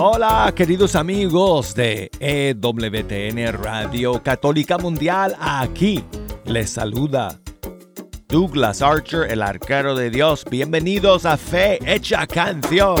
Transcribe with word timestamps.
Hola 0.00 0.52
queridos 0.54 0.94
amigos 0.94 1.74
de 1.74 2.08
EWTN 2.20 3.52
Radio 3.52 4.22
Católica 4.22 4.78
Mundial, 4.78 5.36
aquí 5.40 6.04
les 6.48 6.70
saluda 6.70 7.38
Douglas 8.26 8.80
Archer, 8.80 9.30
el 9.30 9.42
arquero 9.42 9.94
de 9.94 10.10
Dios. 10.10 10.44
Bienvenidos 10.50 11.26
a 11.26 11.36
Fe 11.36 11.78
Hecha 11.84 12.26
Canción. 12.26 12.96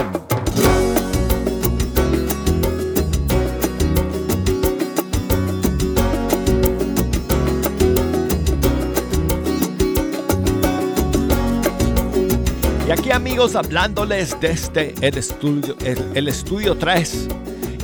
Y 12.86 12.90
aquí 12.90 13.10
amigos 13.10 13.54
hablándoles 13.54 14.38
desde 14.40 14.94
el 15.00 15.18
estudio, 15.18 15.76
el, 16.14 16.28
estudio 16.28 16.76
3, 16.76 17.28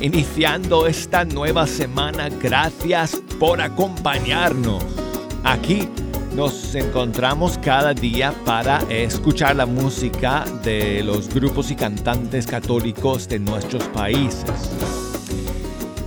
iniciando 0.01 0.87
esta 0.87 1.25
nueva 1.25 1.67
semana. 1.67 2.29
Gracias 2.29 3.21
por 3.39 3.61
acompañarnos. 3.61 5.04
Aquí 5.45 5.87
nos 6.35 6.75
encontramos 6.75 7.57
cada 7.59 7.93
día 7.93 8.33
para 8.43 8.79
escuchar 8.89 9.55
la 9.55 9.65
música 9.65 10.43
de 10.63 11.01
los 11.01 11.29
grupos 11.33 11.71
y 11.71 11.75
cantantes 11.75 12.45
católicos 12.45 13.29
de 13.29 13.39
nuestros 13.39 13.83
países. 13.85 14.51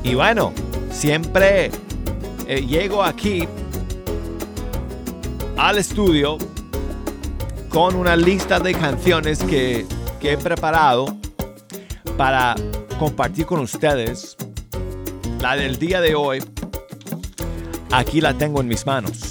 Y 0.02 0.14
bueno, 0.14 0.52
siempre 0.90 1.70
eh, 2.46 2.66
llego 2.66 3.02
aquí 3.02 3.48
al 5.56 5.78
estudio 5.78 6.36
con 7.68 7.94
una 7.94 8.16
lista 8.16 8.58
de 8.58 8.72
canciones 8.74 9.42
que, 9.44 9.86
he 10.20 10.36
preparado 10.36 11.16
para 12.16 12.54
compartir 12.98 13.46
con 13.46 13.60
ustedes. 13.60 14.36
La 15.40 15.56
del 15.56 15.78
día 15.78 16.00
de 16.00 16.14
hoy, 16.14 16.42
aquí 17.90 18.20
la 18.20 18.34
tengo 18.34 18.60
en 18.60 18.68
mis 18.68 18.84
manos. 18.84 19.27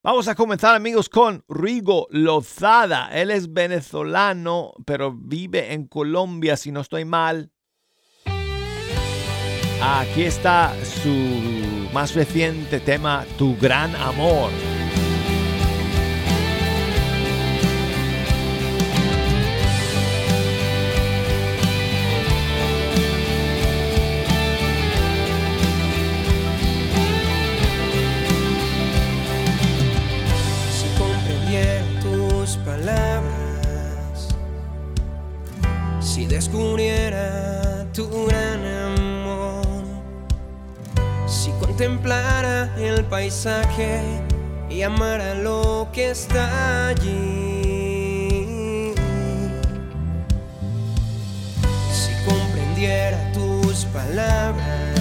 Vamos 0.06 0.28
a 0.28 0.36
comenzar 0.36 0.76
amigos 0.76 1.08
con 1.08 1.46
Rigo 1.48 2.08
Lozada. 2.10 3.08
Él 3.14 3.32
es 3.32 3.54
venezolano, 3.54 4.74
pero 4.86 5.14
vive 5.14 5.72
en 5.72 5.88
Colombia, 5.88 6.58
si 6.58 6.74
no 6.74 6.82
estoy 6.82 7.06
mal. 7.06 7.54
Aquí 9.82 10.24
está 10.24 10.76
su 10.84 11.88
más 11.94 12.16
reciente 12.16 12.82
tema, 12.82 13.26
Tu 13.38 13.56
Gran 13.56 13.96
Amor. 13.96 14.52
Descubriera 36.54 37.84
tu 37.94 38.08
gran 38.28 38.64
amor, 38.64 39.66
si 41.26 41.50
contemplara 41.54 42.70
el 42.78 43.04
paisaje 43.06 44.00
y 44.70 44.84
amara 44.84 45.34
lo 45.34 45.88
que 45.92 46.12
está 46.12 46.90
allí, 46.90 48.94
si 51.92 52.14
comprendiera 52.24 53.32
tus 53.34 53.86
palabras, 53.86 55.00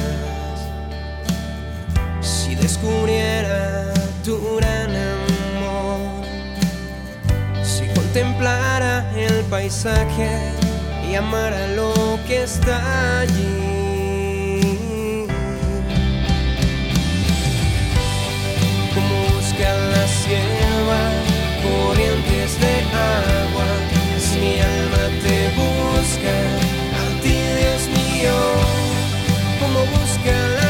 si 2.23 2.55
descubriera 2.55 3.93
tu 4.25 4.57
gran 4.57 4.89
amor, 4.89 6.25
si 7.63 7.87
contemplara 7.89 9.13
el 9.15 9.45
paisaje 9.51 10.62
y 11.13 11.15
amar 11.15 11.53
a 11.53 11.67
lo 11.67 12.19
que 12.27 12.43
está 12.43 13.21
allí. 13.21 14.57
Como 18.95 19.15
busca 19.35 19.69
la 19.93 20.05
sierva 20.21 21.03
corrientes 21.65 22.51
de 22.63 22.75
agua, 22.97 23.69
si 24.19 24.39
mi 24.39 24.61
alma 24.61 25.05
te 25.25 25.39
busca, 25.61 26.35
a 27.03 27.07
ti 27.23 27.37
Dios 27.61 27.83
mío, 27.99 28.37
como 29.61 29.81
busca 29.97 30.35
la 30.57 30.62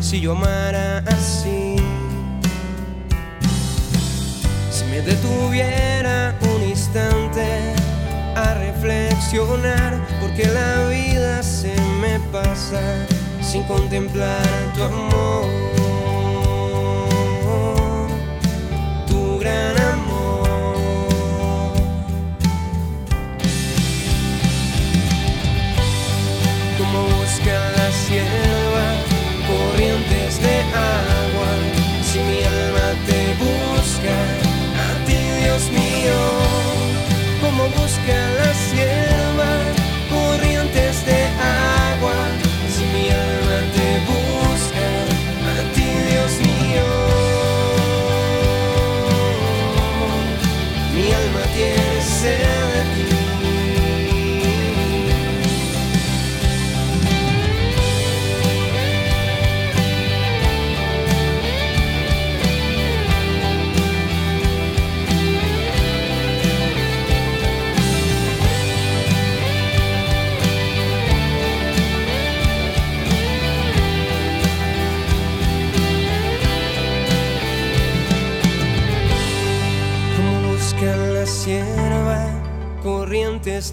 si 0.00 0.20
yo 0.20 0.32
amara 0.32 0.98
así. 1.06 1.76
Si 4.70 4.84
me 4.90 5.00
detuviera 5.00 6.34
un 6.54 6.62
instante 6.68 7.46
a 8.36 8.54
reflexionar, 8.54 9.98
porque 10.20 10.46
la 10.46 10.88
vida 10.88 11.42
se 11.42 11.74
me 12.00 12.20
pasa 12.30 12.80
sin 13.40 13.62
contemplar 13.62 14.42
tu 14.74 14.82
amor, 14.82 15.46
tu 19.06 19.38
gran 19.38 19.76
amor. 19.80 19.93
Sierva 28.06 28.86
corrientes 29.48 30.40
de 30.40 30.56
agua, 30.74 31.50
si 32.02 32.18
mi 32.18 32.40
alma 32.44 32.88
te 33.08 33.20
busca, 33.44 34.16
a 34.86 35.06
ti 35.06 35.18
Dios 35.42 35.70
mío, 35.70 36.18
como 37.40 37.64
busca 37.80 38.16
la 38.40 38.52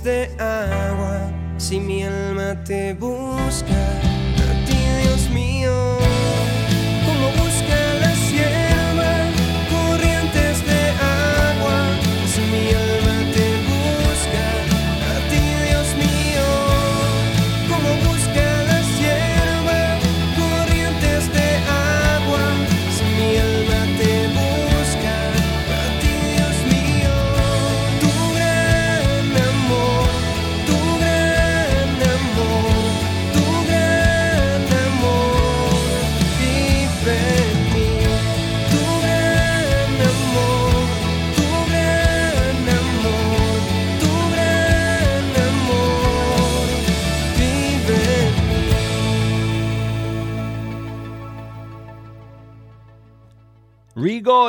de 0.03 0.29
agua. 0.39 1.31
Si 1.57 1.79
mi 1.79 2.03
alma 2.03 2.63
te 2.63 2.93
busca, 2.93 3.20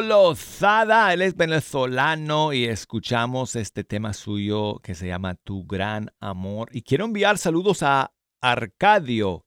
Lozada, 0.00 1.12
él 1.12 1.22
es 1.22 1.36
venezolano 1.36 2.52
y 2.52 2.64
escuchamos 2.64 3.56
este 3.56 3.84
tema 3.84 4.12
suyo 4.12 4.78
que 4.82 4.94
se 4.94 5.08
llama 5.08 5.34
Tu 5.34 5.64
Gran 5.66 6.10
Amor. 6.20 6.68
Y 6.72 6.82
quiero 6.82 7.04
enviar 7.04 7.36
saludos 7.36 7.82
a 7.82 8.14
Arcadio, 8.40 9.44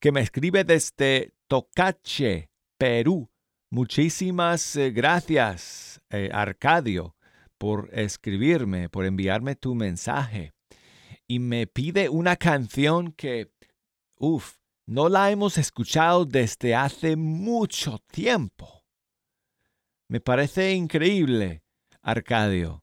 que 0.00 0.10
me 0.10 0.20
escribe 0.20 0.64
desde 0.64 1.34
Tocache, 1.46 2.50
Perú. 2.76 3.30
Muchísimas 3.70 4.76
eh, 4.76 4.90
gracias, 4.90 6.00
eh, 6.10 6.30
Arcadio, 6.32 7.14
por 7.58 7.90
escribirme, 7.92 8.88
por 8.88 9.04
enviarme 9.04 9.54
tu 9.54 9.74
mensaje. 9.74 10.52
Y 11.26 11.38
me 11.38 11.66
pide 11.66 12.08
una 12.08 12.36
canción 12.36 13.12
que, 13.12 13.52
uff, 14.16 14.56
no 14.86 15.08
la 15.08 15.30
hemos 15.30 15.58
escuchado 15.58 16.24
desde 16.24 16.74
hace 16.74 17.16
mucho 17.16 17.98
tiempo. 18.10 18.77
Me 20.10 20.20
parece 20.20 20.72
increíble, 20.72 21.62
Arcadio, 22.00 22.82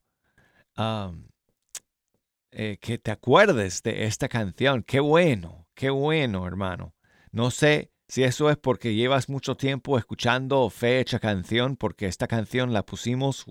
eh, 2.52 2.78
que 2.80 3.00
te 3.00 3.10
acuerdes 3.10 3.82
de 3.82 4.06
esta 4.06 4.30
canción. 4.30 4.84
Qué 4.84 5.00
bueno, 5.00 5.68
qué 5.74 5.90
bueno, 5.90 6.46
hermano. 6.46 6.94
No 7.32 7.50
sé 7.50 7.92
si 8.08 8.24
eso 8.24 8.52
es 8.52 8.58
porque 8.58 8.94
llevas 8.94 9.28
mucho 9.28 9.58
tiempo 9.58 9.98
escuchando 9.98 10.70
fecha 10.70 11.20
canción, 11.20 11.78
porque 11.78 12.06
esta 12.06 12.28
canción 12.28 12.74
la 12.74 12.86
pusimos 12.86 13.46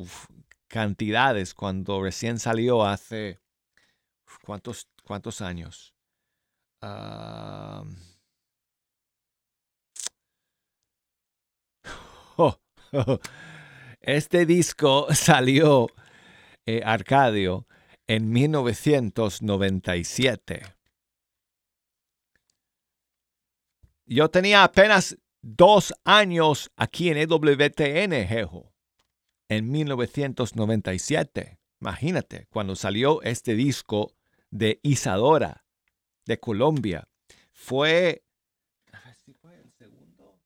cantidades 0.69 1.53
cuando 1.53 2.00
recién 2.00 2.38
salió 2.38 2.85
hace 2.85 3.41
cuántos, 4.44 4.88
cuántos 5.03 5.41
años. 5.41 5.97
Este 14.06 14.44
disco 14.46 15.06
salió, 15.14 15.87
eh, 16.66 16.82
Arcadio, 16.84 17.66
en 18.06 18.30
1997. 18.30 20.62
Yo 24.06 24.28
tenía 24.30 24.62
apenas 24.64 25.16
dos 25.40 25.94
años 26.04 26.70
aquí 26.76 27.08
en 27.08 27.16
EWTN, 27.16 28.26
Jejo, 28.28 28.75
en 29.49 29.70
1997. 29.70 31.58
Imagínate, 31.80 32.46
cuando 32.50 32.76
salió 32.76 33.23
este 33.23 33.54
disco 33.54 34.12
de 34.50 34.80
Isadora, 34.82 35.64
de 36.26 36.38
Colombia. 36.38 37.08
Fue... 37.52 38.23
a 38.92 39.00
ver 39.06 39.14
si 39.16 39.32
fue 39.32 39.58
el 39.58 39.73
segundo. 39.73 40.38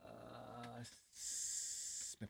Ah, 0.00 0.78
s- 0.80 2.16
me 2.20 2.27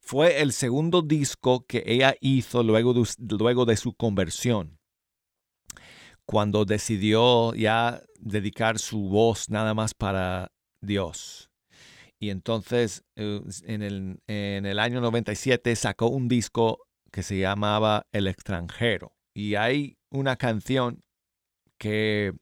Fue 0.00 0.40
el 0.40 0.52
segundo 0.52 1.02
disco 1.02 1.66
que 1.66 1.82
ella 1.86 2.14
hizo 2.20 2.62
luego 2.62 2.94
de, 2.94 3.06
luego 3.18 3.64
de 3.64 3.76
su 3.76 3.94
conversión. 3.94 4.78
Cuando 6.26 6.64
decidió 6.64 7.54
ya 7.54 8.02
dedicar 8.20 8.78
su 8.78 9.08
voz 9.08 9.48
nada 9.48 9.74
más 9.74 9.94
para 9.94 10.52
Dios. 10.82 11.50
Y 12.20 12.30
entonces 12.30 13.04
eh, 13.16 13.40
en 13.64 13.82
el, 13.82 14.20
en 14.26 14.66
el 14.66 14.78
año 14.78 15.00
97 15.00 15.74
sacó 15.76 16.08
un 16.08 16.28
disco 16.28 16.86
que 17.10 17.22
se 17.22 17.38
llamaba 17.38 18.06
El 18.12 18.26
extranjero. 18.26 19.12
Y 19.34 19.54
hay 19.54 19.96
una 20.10 20.36
canción 20.36 21.02
que 21.78 22.32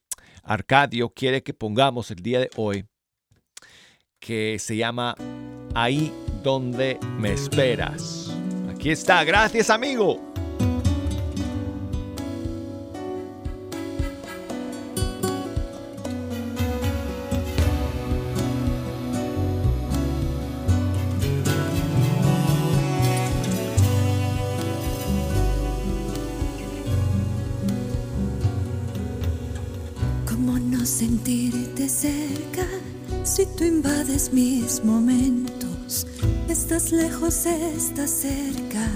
Arcadio 0.42 1.10
quiere 1.10 1.42
que 1.42 1.54
pongamos 1.54 2.10
el 2.10 2.22
día 2.22 2.40
de 2.40 2.50
hoy 2.56 2.86
que 4.18 4.58
se 4.58 4.76
llama 4.76 5.14
Ahí 5.74 6.12
donde 6.46 6.96
me 7.18 7.32
esperas. 7.32 8.30
Aquí 8.70 8.90
está, 8.90 9.24
gracias 9.24 9.68
amigo. 9.68 10.20
¿Cómo 30.28 30.60
no 30.60 30.86
sentirte 30.86 31.88
cerca 31.88 32.68
si 33.24 33.46
tú 33.46 33.64
invades 33.64 34.32
mis 34.32 34.84
momentos? 34.84 35.25
Estás 36.68 36.90
lejos, 36.90 37.46
estás 37.46 38.10
cerca, 38.10 38.90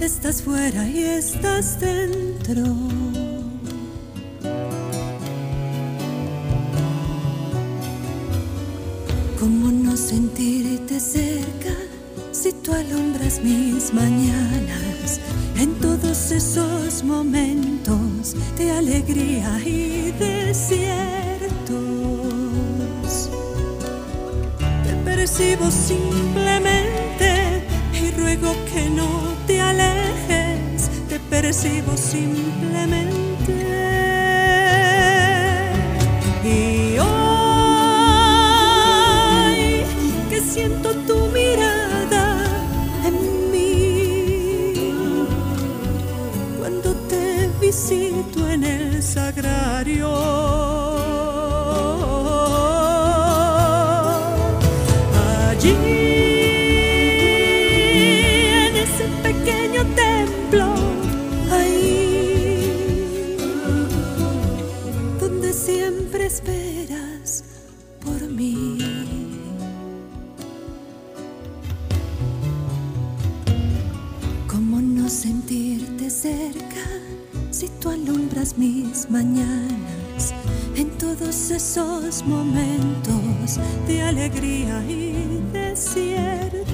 estás 0.00 0.40
fuera 0.40 0.88
y 0.88 1.00
estás 1.00 1.78
dentro. 1.78 2.64
¿Cómo 9.38 9.68
no 9.68 9.94
sentirte 9.94 10.98
cerca 10.98 11.74
si 12.32 12.50
tú 12.50 12.72
alumbras 12.72 13.42
mis 13.44 13.92
mañanas 13.92 15.20
en 15.58 15.74
todos 15.80 16.30
esos 16.30 17.04
momentos 17.04 18.34
de 18.56 18.70
alegría 18.70 19.60
y 19.62 20.12
desiertos? 20.12 21.50
Te 24.82 24.94
percibo 25.04 25.70
simplemente 25.70 26.81
ruego 28.42 28.56
que 28.72 28.90
no 28.90 29.34
te 29.46 29.60
alejes, 29.60 30.90
te 31.08 31.20
percibo 31.20 31.96
simplemente. 31.96 33.20
Y 36.44 36.98
hoy 36.98 37.12
que 40.28 40.40
siento 40.40 40.90
tu 41.06 41.26
mirada 41.28 42.44
en 43.04 43.50
mí, 43.52 44.74
cuando 46.58 46.92
te 47.08 47.48
visito 47.60 48.48
en 48.48 48.64
el 48.64 49.02
sagrario. 49.02 50.71
Esos 81.54 82.24
momentos 82.24 83.58
de 83.86 84.02
alegría 84.02 84.82
y 84.88 85.40
desiertos? 85.52 86.64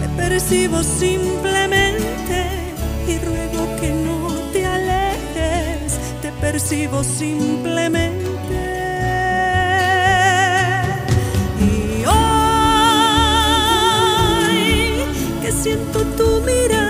Te 0.00 0.08
percibo 0.16 0.82
simplemente 0.82 2.46
y 3.06 3.18
ruego 3.18 3.76
que 3.80 3.90
no 3.90 4.32
te 4.52 4.64
alejes, 4.64 5.98
te 6.22 6.32
percibo 6.40 7.04
simplemente. 7.04 8.24
Y 11.60 12.04
hoy 12.06 13.04
que 15.42 15.52
siento 15.52 16.00
tu 16.16 16.40
mirada 16.40 16.83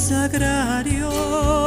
sagrario. 0.00 1.59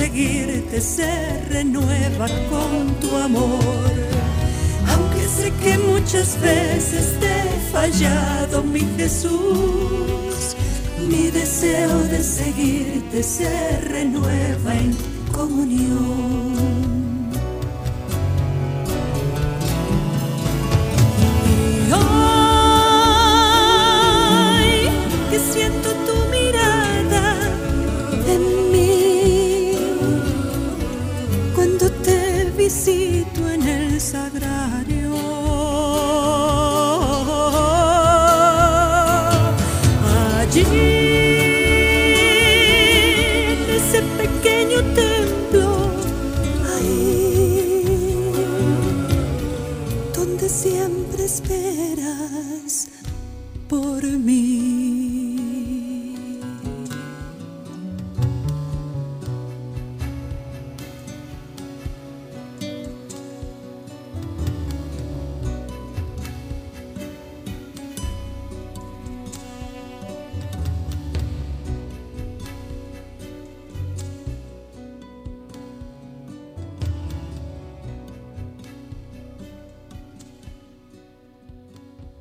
Seguirte 0.00 0.80
se 0.80 1.44
renueva 1.50 2.26
con 2.48 2.94
tu 3.00 3.14
amor. 3.16 3.92
Aunque 4.88 5.28
sé 5.28 5.52
que 5.62 5.76
muchas 5.76 6.40
veces 6.40 7.20
te 7.20 7.26
he 7.26 7.70
fallado, 7.70 8.62
mi 8.62 8.80
Jesús, 8.96 10.56
mi 11.06 11.30
deseo 11.30 11.98
de 12.12 12.22
seguirte 12.22 13.22
se 13.22 13.52
renueva 13.94 14.74
en 14.74 14.96
comunión. 15.32 16.99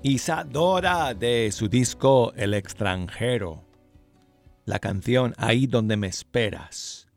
Isadora 0.02 1.14
de 1.14 1.52
su 1.52 1.68
disco 1.68 2.32
El 2.38 2.54
extranjero. 2.54 3.66
La 4.64 4.80
canción 4.80 5.34
Ahí 5.38 5.68
donde 5.68 5.98
me 5.98 6.08
esperas. 6.08 7.10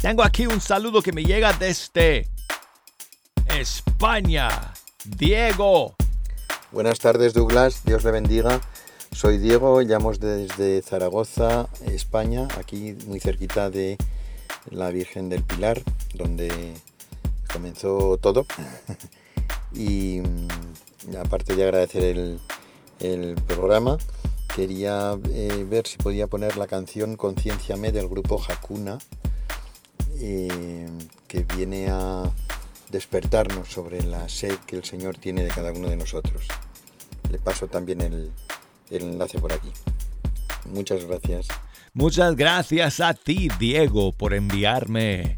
Tengo 0.00 0.22
aquí 0.22 0.46
un 0.46 0.60
saludo 0.60 1.02
que 1.02 1.10
me 1.10 1.24
llega 1.24 1.52
desde 1.54 2.28
España. 3.48 4.48
Diego. 5.04 5.96
Buenas 6.70 7.00
tardes 7.00 7.34
Douglas, 7.34 7.82
Dios 7.84 8.04
le 8.04 8.12
bendiga. 8.12 8.60
Soy 9.10 9.38
Diego, 9.38 9.80
llamo 9.80 10.12
desde 10.12 10.82
Zaragoza, 10.82 11.68
España, 11.86 12.46
aquí 12.60 12.96
muy 13.06 13.18
cerquita 13.18 13.70
de 13.70 13.96
la 14.70 14.90
Virgen 14.90 15.28
del 15.28 15.42
Pilar, 15.42 15.82
donde 16.14 16.74
comenzó 17.52 18.18
todo. 18.18 18.46
y 19.72 20.20
mm, 20.20 21.16
aparte 21.24 21.54
de 21.56 21.64
agradecer 21.64 22.04
el, 23.00 23.34
programa, 23.46 23.98
quería 24.54 25.18
eh, 25.30 25.66
ver 25.68 25.86
si 25.86 25.98
podía 25.98 26.26
poner 26.26 26.56
la 26.56 26.66
canción 26.66 27.16
Concienciame 27.16 27.92
del 27.92 28.08
grupo 28.08 28.42
Hakuna, 28.42 28.98
eh, 30.20 30.88
que 31.28 31.42
viene 31.56 31.88
a 31.90 32.22
despertarnos 32.90 33.68
sobre 33.68 34.02
la 34.04 34.28
sed 34.28 34.56
que 34.66 34.76
el 34.76 34.84
Señor 34.84 35.18
tiene 35.18 35.42
de 35.42 35.50
cada 35.50 35.72
uno 35.72 35.88
de 35.88 35.96
nosotros. 35.96 36.46
Le 37.30 37.38
paso 37.38 37.66
también 37.66 38.00
el, 38.00 38.30
el 38.90 39.02
enlace 39.02 39.38
por 39.38 39.52
aquí. 39.52 39.70
Muchas 40.72 41.04
gracias. 41.04 41.48
Muchas 41.92 42.34
gracias 42.36 43.00
a 43.00 43.14
ti, 43.14 43.48
Diego, 43.58 44.12
por 44.12 44.34
enviarme 44.34 45.36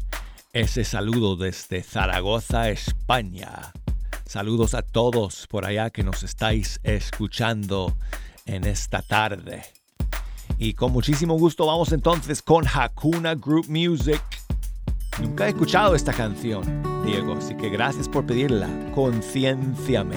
ese 0.53 0.83
saludo 0.83 1.35
desde 1.35 1.83
Zaragoza, 1.83 2.69
España. 2.69 3.73
Saludos 4.27 4.73
a 4.73 4.81
todos 4.81 5.47
por 5.47 5.65
allá 5.65 5.89
que 5.89 6.03
nos 6.03 6.23
estáis 6.23 6.79
escuchando 6.83 7.95
en 8.45 8.65
esta 8.65 9.01
tarde. 9.01 9.63
Y 10.57 10.73
con 10.73 10.91
muchísimo 10.91 11.37
gusto 11.37 11.65
vamos 11.65 11.91
entonces 11.91 12.41
con 12.41 12.65
Hakuna 12.67 13.35
Group 13.35 13.67
Music. 13.69 14.21
Nunca 15.21 15.45
he 15.45 15.49
escuchado 15.49 15.95
esta 15.95 16.13
canción, 16.13 16.63
Diego, 17.05 17.33
así 17.33 17.55
que 17.55 17.69
gracias 17.69 18.07
por 18.07 18.25
pedirla. 18.25 18.69
Concienciame. 18.93 20.15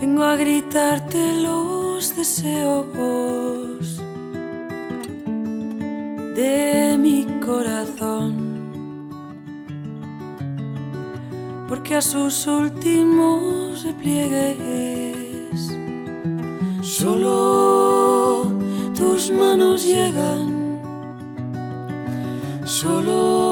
Vengo 0.00 0.24
a 0.24 0.36
gritarte 0.36 1.42
lo 1.42 1.82
los 2.02 2.16
deseos 2.16 2.86
de 6.34 6.96
mi 6.98 7.24
corazón, 7.44 8.51
porque 11.72 11.94
a 11.94 12.02
sus 12.02 12.46
últimos 12.46 13.82
repliegues 13.82 15.70
solo 16.82 18.52
tus 18.94 19.30
manos 19.30 19.82
llegan, 19.82 20.78
solo 22.66 23.51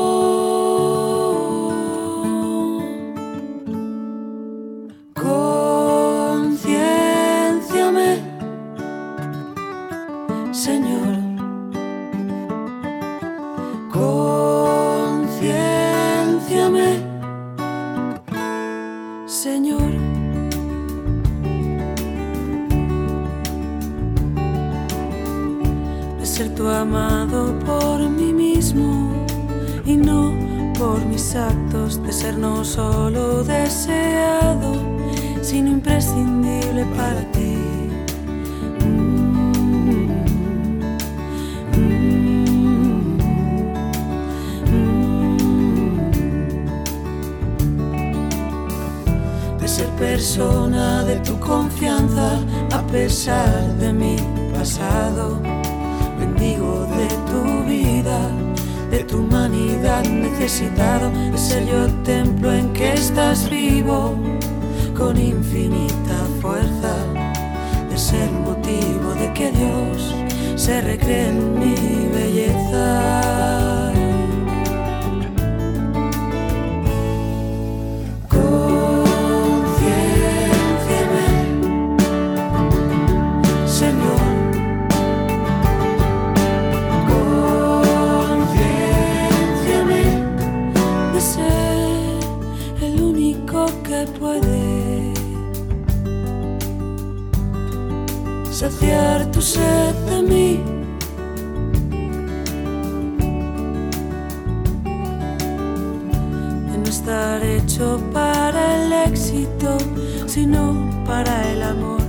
estar 107.00 107.42
hecho 107.42 107.98
para 108.12 108.62
el 108.76 108.92
éxito, 108.92 109.78
sino 110.26 110.90
para 111.06 111.50
el 111.50 111.62
amor. 111.62 112.02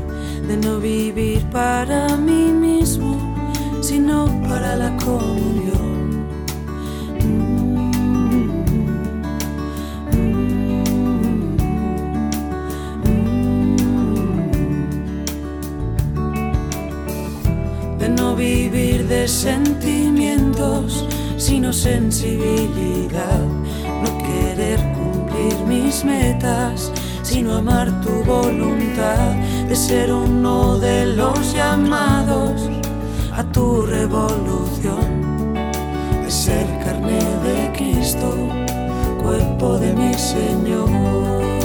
De 0.48 0.58
no 0.58 0.80
vivir 0.80 1.42
para 1.50 2.18
mí 2.18 2.52
mismo, 2.52 3.16
sino 3.82 4.26
para 4.50 4.76
la 4.76 4.98
comunión. 4.98 6.02
de 19.08 19.28
sentimientos, 19.28 21.06
sino 21.38 21.72
sensibilidad. 21.72 23.51
Mis 25.68 26.04
metas, 26.04 26.92
sino 27.24 27.56
amar 27.56 27.90
tu 28.02 28.24
voluntad. 28.24 29.36
De 29.68 29.76
ser 29.76 30.12
uno 30.14 30.78
de 30.78 31.16
los 31.16 31.54
llamados 31.54 32.70
a 33.34 33.44
tu 33.44 33.84
revolución. 33.84 35.54
De 36.24 36.32
ser 36.32 36.66
carne 36.84 37.20
de 37.44 37.72
Cristo, 37.74 38.36
cuerpo 39.22 39.78
de 39.78 39.94
mi 39.94 40.14
Señor. 40.14 41.61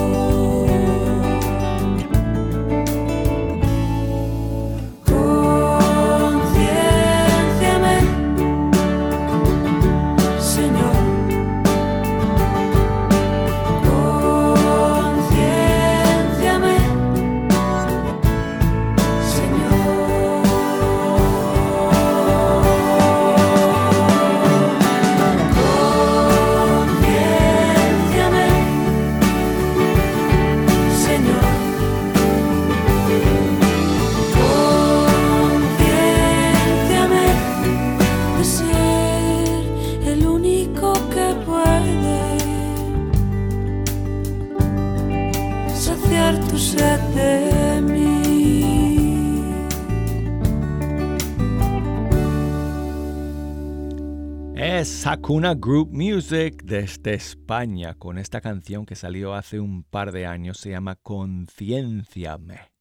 Hakuna 54.59 55.55
Group 55.55 55.93
Music 55.93 56.63
desde 56.65 57.13
España 57.13 57.95
con 57.95 58.17
esta 58.17 58.41
canción 58.41 58.87
que 58.87 58.95
salió 58.95 59.35
hace 59.35 59.61
un 59.61 59.83
par 59.83 60.13
de 60.13 60.25
años, 60.25 60.57
se 60.57 60.71
llama 60.71 60.97
Concienciame. 60.97 62.73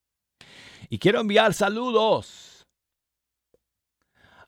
Y 0.89 0.99
quiero 0.99 1.19
enviar 1.19 1.53
saludos 1.53 2.65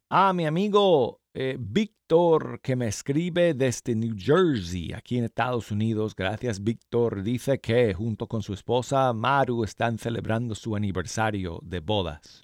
a 0.10 0.32
mi 0.32 0.46
amigo 0.46 1.20
eh, 1.34 1.58
Víctor 1.60 2.62
que 2.62 2.78
me 2.78 2.88
escribe 2.88 3.54
desde 3.54 3.94
New 3.94 4.16
Jersey, 4.18 4.94
aquí 4.94 5.18
en 5.18 5.26
Estados 5.26 5.70
Unidos. 5.70 6.16
Gracias 6.16 6.63
Víctor. 6.63 7.24
Dice 7.24 7.60
que 7.60 7.94
junto 7.94 8.28
con 8.28 8.42
su 8.42 8.54
esposa 8.54 9.12
Maru 9.12 9.66
están 9.66 9.98
celebrando 9.98 10.56
su 10.56 10.78
aniversario 10.78 11.60
de 11.62 11.82
bodas. 11.82 12.44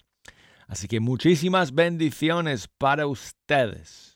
Así 0.66 0.88
que 0.88 1.00
muchísimas 1.00 1.74
bendiciones 1.74 2.68
para 2.68 3.06
ustedes. 3.06 4.13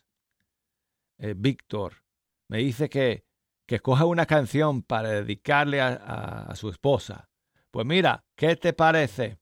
Eh, 1.20 1.34
Víctor, 1.36 1.94
me 2.48 2.58
dice 2.58 2.88
que, 2.88 3.24
que 3.66 3.76
escoja 3.76 4.04
una 4.04 4.26
canción 4.26 4.82
para 4.82 5.10
dedicarle 5.10 5.80
a, 5.80 6.52
su 6.54 6.70
esposa. 6.70 7.28
Pues 7.70 7.84
mira, 7.86 8.24
¿qué 8.36 8.56
te 8.56 8.72
parece? 8.72 9.38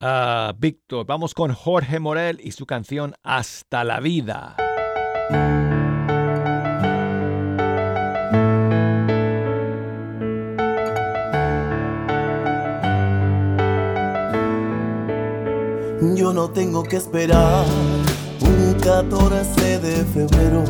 Ah, 0.00 0.54
Víctor, 0.58 1.06
vamos 1.06 1.34
con 1.34 1.52
Jorge 1.52 2.00
Morel 2.00 2.40
y 2.42 2.52
su 2.52 2.66
canción 2.66 3.14
Hasta 3.22 3.84
la 3.84 4.00
vida. 4.00 4.56
Yo 16.16 16.32
no 16.32 16.50
tengo 16.50 16.82
que 16.82 16.96
esperar 16.96 17.64
14 18.82 19.78
de 19.78 20.04
febrero, 20.06 20.64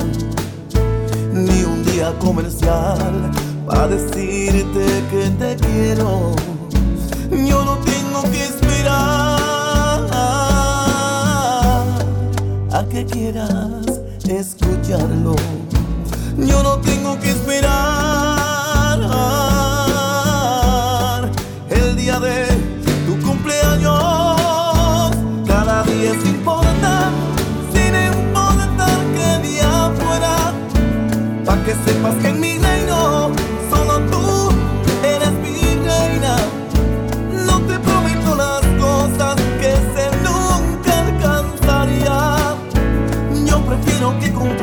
ni 1.33 1.65
un 1.65 1.83
día 1.83 2.13
comercial 2.19 3.31
para 3.67 3.89
decirte 3.89 4.85
que 5.11 5.31
te 5.39 5.57
quiero. 5.57 6.35
Yo 7.31 7.65
no 7.65 7.79
tengo 7.79 8.23
que 8.31 8.43
esperar 8.45 10.11
a 12.71 12.85
que 12.91 13.07
quieras 13.07 14.03
escucharlo. 14.29 15.35
Yo 16.37 16.63
no 16.63 16.77
tengo 16.81 17.19
que 17.19 17.31
esperar. 17.31 18.02
Sepas 31.93 32.15
que 32.17 32.29
en 32.29 32.41
mi 32.41 32.59
reino 32.59 33.31
solo 33.71 34.01
tú 34.11 34.51
eres 35.05 35.33
mi 35.45 35.61
reina. 35.89 36.37
No 37.47 37.61
te 37.69 37.79
prometo 37.79 38.35
las 38.35 38.63
cosas 38.81 39.37
que 39.61 39.73
sé 39.95 40.07
nunca 40.27 40.93
alcanzaría. 41.07 42.55
Yo 43.45 43.65
prefiero 43.67 44.19
que 44.21 44.33
comprendas 44.33 44.62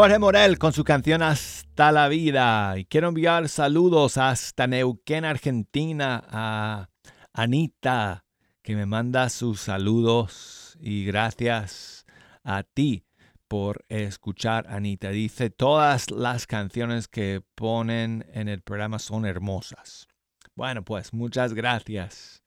Jorge 0.00 0.18
Morel 0.18 0.58
con 0.58 0.72
su 0.72 0.82
canción 0.82 1.20
Hasta 1.20 1.92
la 1.92 2.08
vida. 2.08 2.78
Y 2.78 2.86
quiero 2.86 3.08
enviar 3.08 3.50
saludos 3.50 4.16
hasta 4.16 4.66
Neuquén, 4.66 5.26
Argentina, 5.26 6.24
a 6.26 6.88
Anita, 7.34 8.24
que 8.62 8.76
me 8.76 8.86
manda 8.86 9.28
sus 9.28 9.60
saludos 9.60 10.78
y 10.80 11.04
gracias 11.04 12.06
a 12.42 12.62
ti 12.62 13.04
por 13.46 13.84
escuchar, 13.90 14.68
Anita. 14.70 15.10
Dice, 15.10 15.50
todas 15.50 16.10
las 16.10 16.46
canciones 16.46 17.06
que 17.06 17.42
ponen 17.54 18.24
en 18.32 18.48
el 18.48 18.62
programa 18.62 18.98
son 19.00 19.26
hermosas. 19.26 20.08
Bueno, 20.54 20.82
pues 20.82 21.12
muchas 21.12 21.52
gracias, 21.52 22.42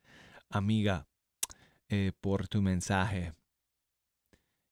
amiga, 0.50 1.06
eh, 1.88 2.14
por 2.20 2.48
tu 2.48 2.64
mensaje. 2.64 3.32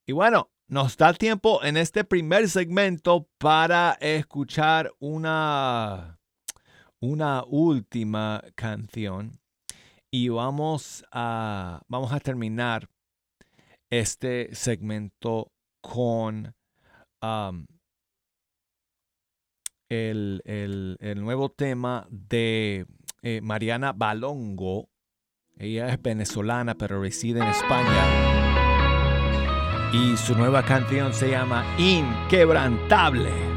Y 0.08 0.14
bueno, 0.14 0.50
nos 0.72 0.96
da 0.96 1.14
tiempo 1.14 1.62
en 1.64 1.76
este 1.76 2.06
primer 2.06 2.48
segmento 2.48 3.28
para 3.38 3.98
escuchar 4.00 4.90
una, 5.00 6.18
una 7.02 7.44
última 7.46 8.42
canción. 8.56 9.38
Y 10.10 10.30
vamos 10.30 11.04
a, 11.12 11.82
vamos 11.90 12.14
a 12.14 12.22
terminar 12.22 12.88
este 13.90 14.56
segmento 14.56 15.52
con 15.82 16.56
um, 17.22 17.66
el, 19.90 20.42
el- 20.46 20.96
el 21.02 21.22
nuevo 21.22 21.50
tema 21.50 22.08
de 22.10 22.86
eh, 23.24 23.42
Mariana 23.42 23.92
Balongo. 23.92 24.90
Ella 25.58 25.90
es 25.90 26.02
venezolana 26.02 26.76
pero 26.76 27.02
reside 27.02 27.42
en 27.42 27.48
España. 27.48 28.41
Y 29.92 30.16
su 30.16 30.36
nueva 30.36 30.64
canción 30.64 31.14
se 31.14 31.32
llama 31.32 31.66
Inquebrantable. 31.78 33.51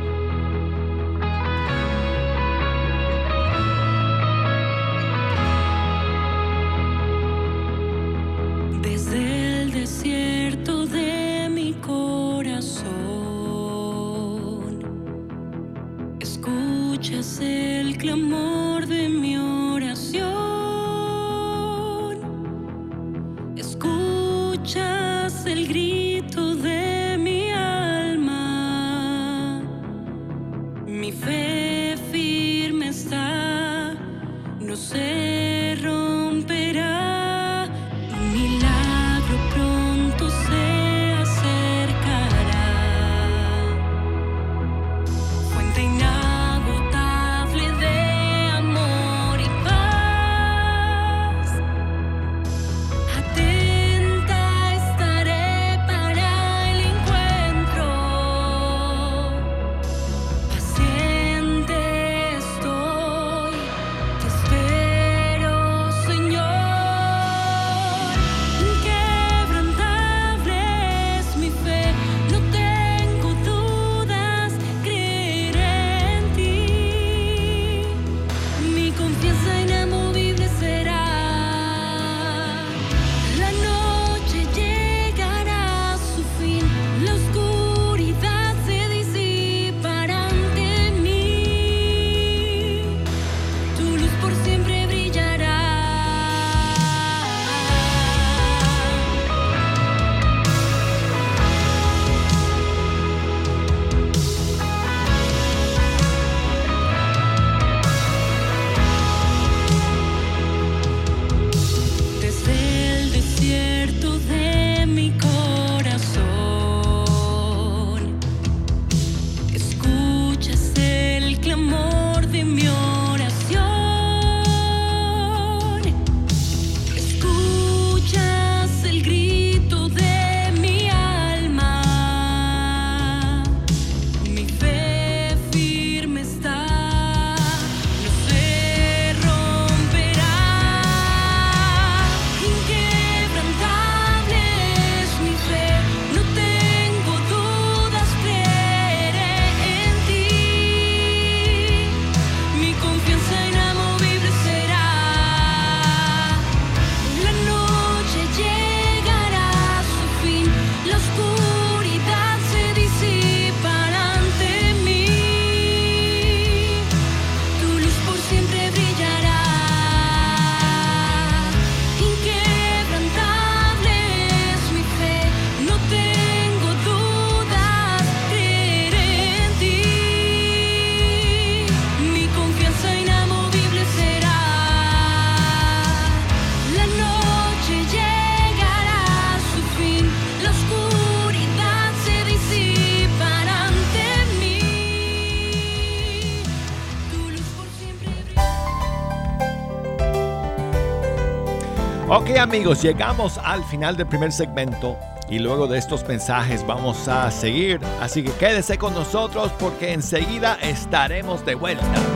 Amigos, 202.45 202.83
llegamos 202.83 203.39
al 203.43 203.65
final 203.65 203.97
del 203.97 204.07
primer 204.07 204.31
segmento 204.31 204.99
y 205.31 205.39
luego 205.39 205.67
de 205.67 205.79
estos 205.79 206.07
mensajes 206.07 206.65
vamos 206.67 207.09
a 207.09 207.31
seguir, 207.31 207.81
así 208.03 208.23
que 208.23 208.33
quédese 208.33 208.77
con 208.77 208.93
nosotros 208.93 209.51
porque 209.59 209.95
enseguida 209.95 210.59
estaremos 210.61 211.45
de 211.47 211.55
vuelta. 211.55 212.14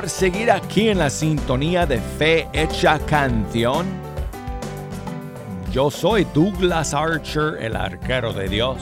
Por 0.00 0.08
seguir 0.08 0.50
aquí 0.50 0.88
en 0.88 0.98
la 0.98 1.10
sintonía 1.10 1.84
de 1.84 1.98
Fe 1.98 2.48
Hecha 2.54 2.98
Canción. 3.00 3.86
Yo 5.72 5.90
soy 5.90 6.26
Douglas 6.32 6.94
Archer, 6.94 7.58
el 7.60 7.76
arquero 7.76 8.32
de 8.32 8.48
Dios, 8.48 8.78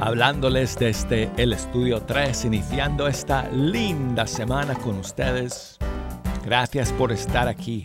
hablándoles 0.00 0.76
desde 0.76 1.30
el 1.36 1.52
estudio 1.52 2.02
3, 2.02 2.46
iniciando 2.46 3.06
esta 3.06 3.48
linda 3.50 4.26
semana 4.26 4.74
con 4.74 4.98
ustedes. 4.98 5.78
Gracias 6.44 6.90
por 6.90 7.12
estar 7.12 7.46
aquí. 7.46 7.84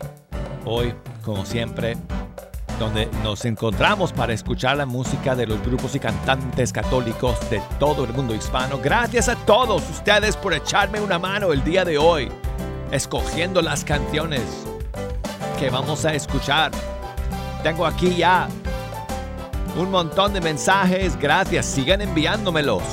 Hoy, 0.66 0.96
como 1.24 1.46
siempre, 1.46 1.96
donde 2.80 3.08
nos 3.24 3.46
encontramos 3.46 4.12
para 4.12 4.34
escuchar 4.34 4.76
la 4.78 4.86
música 4.86 5.36
de 5.36 5.48
los 5.48 5.62
grupos 5.62 5.96
y 5.96 6.00
cantantes 6.00 6.74
católicos 6.74 7.38
de 7.50 7.62
todo 7.80 8.04
el 8.06 8.14
mundo 8.14 8.36
hispano. 8.36 8.80
Gracias 8.80 9.30
a 9.30 9.36
todos 9.36 9.90
ustedes 9.90 10.36
por 10.36 10.54
echarme 10.54 11.00
una 11.00 11.18
mano 11.18 11.54
el 11.54 11.64
día 11.64 11.86
de 11.86 11.98
hoy, 11.98 12.30
escogiendo 12.92 13.62
las 13.62 13.86
canciones 13.86 14.42
que 15.60 15.70
vamos 15.70 16.06
a 16.06 16.14
escuchar. 16.14 16.72
Tengo 17.64 17.86
aquí 17.86 18.16
ya 18.16 18.48
un 19.78 19.92
montón 19.92 20.34
de 20.34 20.42
mensajes, 20.42 21.18
gracias, 21.18 21.66
sigan 21.66 22.02
enviándomelos. 22.02 22.84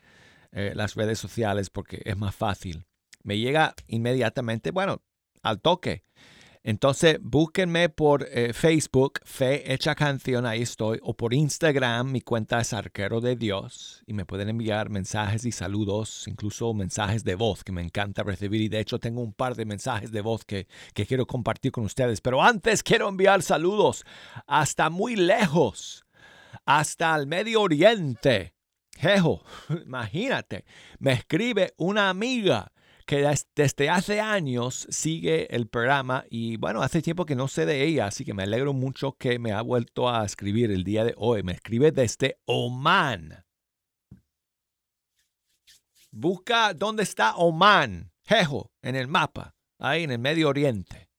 eh, 0.52 0.73
las 0.76 0.95
redes 0.95 1.19
sociales 1.19 1.69
porque 1.69 2.02
es 2.06 2.17
más 2.17 2.36
fácil. 2.36 2.86
Me 3.23 3.38
llega 3.38 3.73
inmediatamente, 3.88 4.71
bueno, 4.71 5.02
al 5.41 5.62
toque. 5.62 6.04
Entonces, 6.65 7.17
búsquenme 7.21 7.89
por 7.89 8.26
eh, 8.32 8.54
Facebook, 8.54 9.19
Fe 9.26 9.73
Hecha 9.73 9.95
Canción, 9.95 10.45
ahí 10.45 10.62
estoy, 10.62 10.97
o 11.04 11.13
por 11.13 11.34
Instagram, 11.34 12.10
mi 12.10 12.21
cuenta 12.21 12.62
es 12.62 12.71
Arquero 12.71 13.19
de 13.19 13.36
Dios, 13.36 14.02
y 14.08 14.13
me 14.13 14.26
pueden 14.26 14.47
enviar 14.47 14.89
mensajes 14.89 15.43
y 15.43 15.52
saludos, 15.52 16.26
incluso 16.26 16.73
mensajes 16.73 17.26
de 17.26 17.36
voz 17.36 17.65
que 17.65 17.73
me 17.73 17.82
encanta 17.82 18.23
recibir, 18.23 18.62
y 18.62 18.69
de 18.69 18.80
hecho 18.80 18.97
tengo 18.97 19.21
un 19.21 19.34
par 19.34 19.56
de 19.56 19.65
mensajes 19.65 20.13
de 20.13 20.21
voz 20.21 20.45
que, 20.45 20.67
que 20.93 21.06
quiero 21.06 21.28
compartir 21.28 21.73
con 21.73 21.84
ustedes. 21.84 22.21
Pero 22.21 22.41
antes 22.41 22.82
quiero 22.82 23.10
enviar 23.10 23.41
saludos 23.41 24.06
hasta 24.47 24.89
muy 24.89 25.17
lejos, 25.17 26.06
hasta 26.65 27.13
el 27.17 27.28
Medio 27.28 27.62
Oriente. 27.62 28.54
Jejo, 28.97 29.43
imagínate, 29.86 30.63
me 30.99 31.12
escribe 31.12 31.73
una 31.76 32.10
amiga 32.10 32.71
que 33.04 33.28
desde 33.56 33.89
hace 33.89 34.20
años 34.20 34.88
sigue 34.89 35.54
el 35.56 35.68
programa 35.68 36.26
y 36.30 36.58
bueno, 36.58 36.82
hace 36.82 37.02
tiempo 37.02 37.26
que 37.26 37.36
no 37.36 37.48
sé 37.48 37.66
de 37.66 37.84
ella, 37.84 38.08
así 38.08 38.26
que 38.26 38.34
me 38.34 38.44
alegro 38.44 38.74
mucho 38.74 39.18
que 39.18 39.39
me 39.39 39.52
ha 39.52 39.62
vuelto 39.62 40.10
a 40.10 40.26
escribir 40.26 40.72
el 40.72 40.84
día 40.84 41.04
de 41.04 41.13
hoy. 41.18 41.44
Me 41.44 41.54
escribe 41.54 41.92
desde 41.92 42.38
Oman. 42.46 43.46
Busca 46.12 46.74
dónde 46.74 47.04
está 47.04 47.36
Oman, 47.36 48.12
Jejo, 48.24 48.72
en 48.82 48.96
el 48.96 49.08
mapa, 49.08 49.56
ahí 49.80 50.04
en 50.04 50.12
el 50.12 50.20
Medio 50.20 50.50
Oriente. 50.50 51.10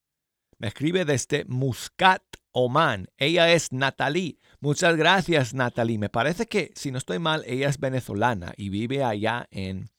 Me 0.59 0.68
escribe 0.68 1.05
desde 1.05 1.44
Muscat, 1.47 2.23
Oman. 2.53 3.09
Ella 3.16 3.53
es 3.53 3.73
Natalie. 3.73 4.38
Muchas 4.61 4.97
gracias, 4.97 5.53
Natalie. 5.53 5.99
Me 5.99 6.09
parece 6.09 6.47
que, 6.47 6.70
si 6.75 6.92
no 6.92 6.99
estoy 6.99 7.18
mal, 7.18 7.42
ella 7.47 7.68
es 7.68 7.79
venezolana 7.79 8.55
y 8.57 8.68
vive 8.68 9.03
allá 9.03 9.47
en 9.51 9.90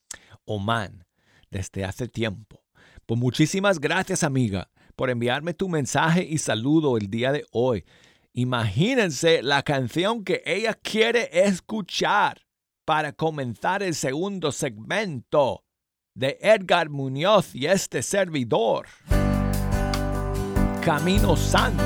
Oman 0.45 1.05
desde 1.49 1.86
hace 1.86 2.08
tiempo. 2.08 2.63
Pues 3.05 3.19
muchísimas 3.19 3.79
gracias 3.79 4.23
amiga 4.23 4.69
por 4.95 5.10
enviarme 5.10 5.53
tu 5.53 5.69
mensaje 5.69 6.23
y 6.23 6.38
saludo 6.38 6.97
el 6.97 7.10
día 7.10 7.31
de 7.31 7.45
hoy. 7.51 7.86
Imagínense 8.34 9.41
la 9.43 9.63
canción 9.63 10.23
que 10.23 10.41
ella 10.45 10.73
quiere 10.73 11.29
escuchar 11.31 12.41
para 12.84 13.13
comenzar 13.13 13.81
el 13.81 13.95
segundo 13.95 14.51
segmento 14.51 15.63
de 16.13 16.38
Edgar 16.41 16.89
Muñoz 16.89 17.55
y 17.55 17.65
este 17.65 18.03
servidor. 18.03 18.88
Camino 20.81 21.36
Santo. 21.36 21.84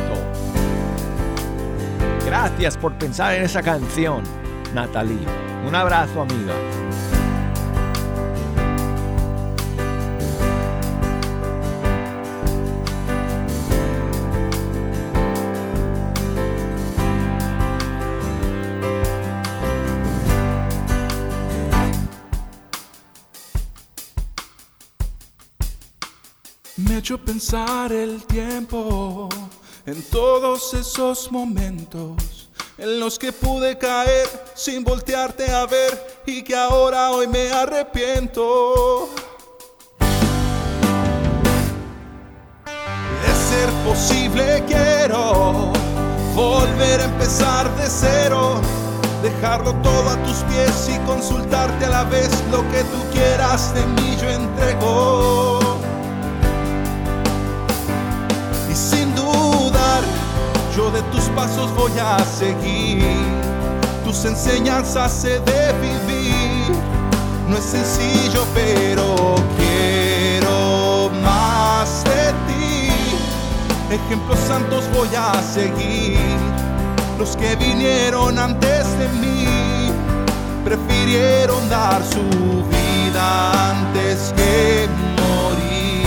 Gracias 2.25 2.77
por 2.77 2.97
pensar 2.97 3.35
en 3.35 3.43
esa 3.43 3.63
canción, 3.63 4.23
Natalie. 4.73 5.25
Un 5.65 5.73
abrazo, 5.73 6.21
amiga. 6.21 6.53
Pensar 27.17 27.91
el 27.91 28.23
tiempo 28.25 29.29
en 29.85 30.03
todos 30.03 30.73
esos 30.75 31.31
momentos 31.31 32.49
en 32.77 32.99
los 32.99 33.17
que 33.17 33.31
pude 33.31 33.77
caer 33.77 34.27
sin 34.53 34.83
voltearte 34.83 35.51
a 35.51 35.65
ver 35.65 36.21
y 36.25 36.43
que 36.43 36.55
ahora 36.55 37.11
hoy 37.11 37.27
me 37.27 37.51
arrepiento. 37.51 39.09
De 43.21 43.33
ser 43.49 43.69
posible 43.85 44.63
quiero 44.67 45.73
volver 46.35 47.01
a 47.01 47.05
empezar 47.05 47.75
de 47.75 47.89
cero, 47.89 48.61
dejarlo 49.23 49.73
todo 49.81 50.09
a 50.09 50.23
tus 50.23 50.37
pies 50.43 50.89
y 50.95 50.99
consultarte 51.07 51.85
a 51.85 51.89
la 51.89 52.03
vez 52.03 52.29
lo 52.51 52.61
que 52.71 52.83
tú 52.83 53.03
quieras 53.11 53.73
de 53.73 53.85
mí 53.85 54.15
yo 54.21 54.29
entrego. 54.29 55.48
Yo 60.79 60.89
de 60.91 61.01
tus 61.11 61.25
pasos 61.35 61.69
voy 61.75 61.91
a 61.99 62.17
seguir, 62.23 63.03
tus 64.05 64.23
enseñanzas 64.23 65.25
he 65.25 65.37
de 65.51 65.73
vivir. 65.81 66.71
No 67.49 67.57
es 67.57 67.65
sencillo, 67.65 68.45
pero 68.53 69.35
quiero 69.57 71.11
más 71.21 72.05
de 72.05 72.31
ti. 72.47 72.91
Ejemplos 73.93 74.39
santos 74.47 74.85
voy 74.93 75.09
a 75.17 75.33
seguir, 75.41 76.37
los 77.17 77.35
que 77.35 77.57
vinieron 77.57 78.39
antes 78.39 78.85
de 78.99 79.07
mí 79.21 79.91
prefirieron 80.63 81.67
dar 81.67 82.01
su 82.05 82.23
vida 82.75 83.25
antes 83.71 84.33
que 84.37 84.87
morir. 85.19 86.05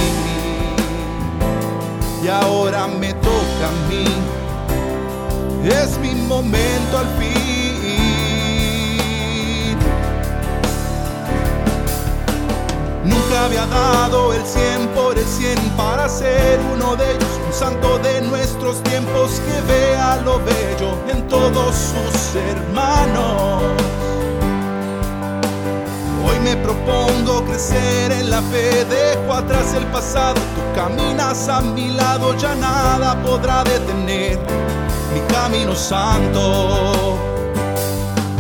y 2.24 2.28
ahora 2.28 2.87
me 2.87 3.12
toca 3.12 3.66
a 3.68 3.88
mí. 3.90 4.06
Es 5.64 5.96
mi 5.98 6.12
momento 6.14 6.98
al 6.98 7.07
fin. 7.18 7.33
Nunca 13.05 13.44
había 13.44 13.66
dado 13.66 14.35
el 14.35 14.44
100 14.44 14.88
por 14.88 15.16
el 15.16 15.25
100 15.25 15.57
para 15.77 16.09
ser 16.09 16.59
uno 16.75 16.96
de 16.96 17.12
ellos, 17.12 17.40
un 17.46 17.53
santo 17.53 17.98
de 17.98 18.22
nuestros 18.22 18.83
tiempos 18.83 19.40
que 19.46 19.61
vea 19.72 20.16
lo 20.25 20.40
bello 20.40 20.98
en 21.09 21.29
todos 21.29 21.77
sus 21.77 22.35
hermanos. 22.35 23.62
Hoy 26.27 26.40
me 26.40 26.57
propongo 26.57 27.44
crecer 27.44 28.11
en 28.11 28.31
la 28.31 28.42
fe, 28.42 28.85
dejo 28.85 29.33
atrás 29.33 29.75
el 29.75 29.87
pasado, 29.87 30.35
tú 30.35 30.61
caminas 30.75 31.48
a 31.48 31.61
mi 31.61 31.90
lado, 31.90 32.37
ya 32.37 32.57
nada 32.57 33.22
podrá 33.22 33.62
detener 33.62 34.40
mi 35.12 35.20
camino 35.33 35.75
santo. 35.75 37.18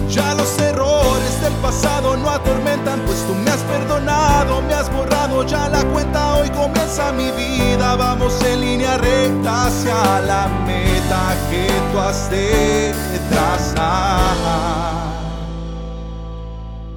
Ya 0.08 0.34
los 0.34 0.58
errores 0.58 1.40
del 1.40 1.54
pasado 1.54 2.16
no 2.16 2.28
atormentan, 2.28 3.00
pues 3.06 3.26
tú 3.26 3.34
me 3.34 3.50
has 3.50 3.60
perdonado, 3.60 4.60
me 4.62 4.74
has 4.74 4.92
borrado 4.92 5.46
ya 5.46 5.68
la 5.70 5.82
cuenta, 5.84 6.34
hoy 6.36 6.50
comienza 6.50 7.12
mi 7.12 7.30
vida, 7.30 7.96
vamos 7.96 8.34
en 8.44 8.60
línea 8.60 8.98
recta 8.98 9.66
hacia 9.66 10.20
la 10.20 10.48
meta 10.66 11.34
que 11.50 11.66
tú 11.90 11.98
has 11.98 12.30
de 12.30 12.92
trazar. 13.30 14.36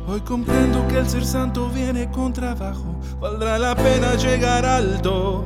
Hoy 0.08 0.22
comprendo 0.22 0.86
que 0.88 0.98
el 0.98 1.10
ser 1.10 1.26
santo 1.26 1.70
viene 1.70 2.12
con 2.12 2.34
trabajo, 2.34 2.96
valdrá 3.20 3.58
la 3.58 3.76
pena 3.76 4.16
llegar 4.16 4.66
alto, 4.66 5.44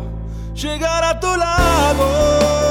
llegar 0.56 1.04
a 1.04 1.20
tu 1.20 1.36
lado. 1.36 2.69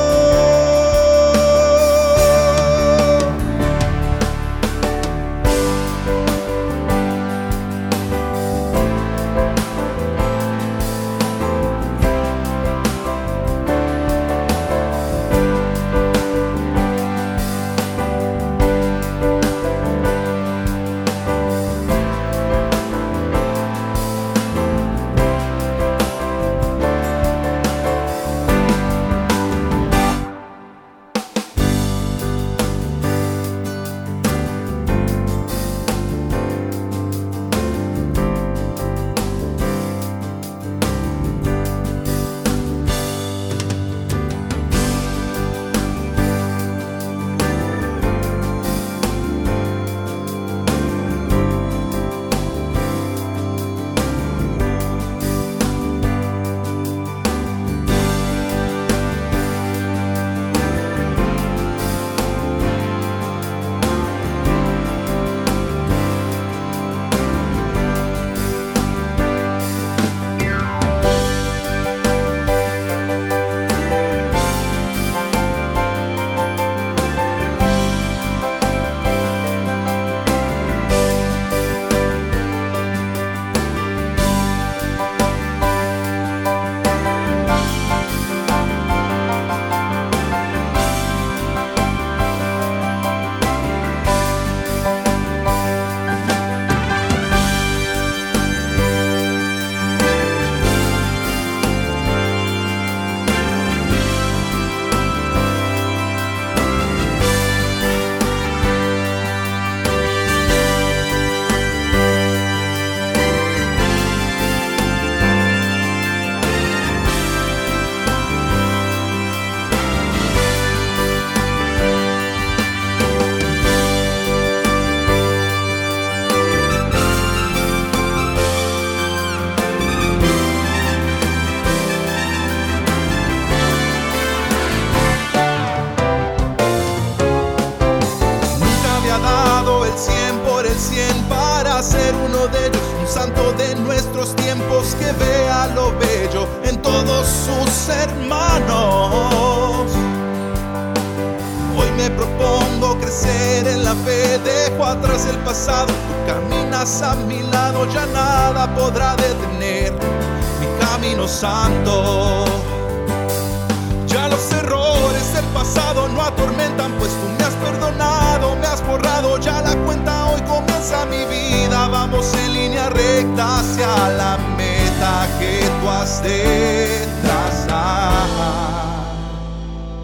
Que 175.38 175.60
tú 175.80 175.88
has 175.88 176.22
de 176.22 177.06
trazar. 177.22 178.26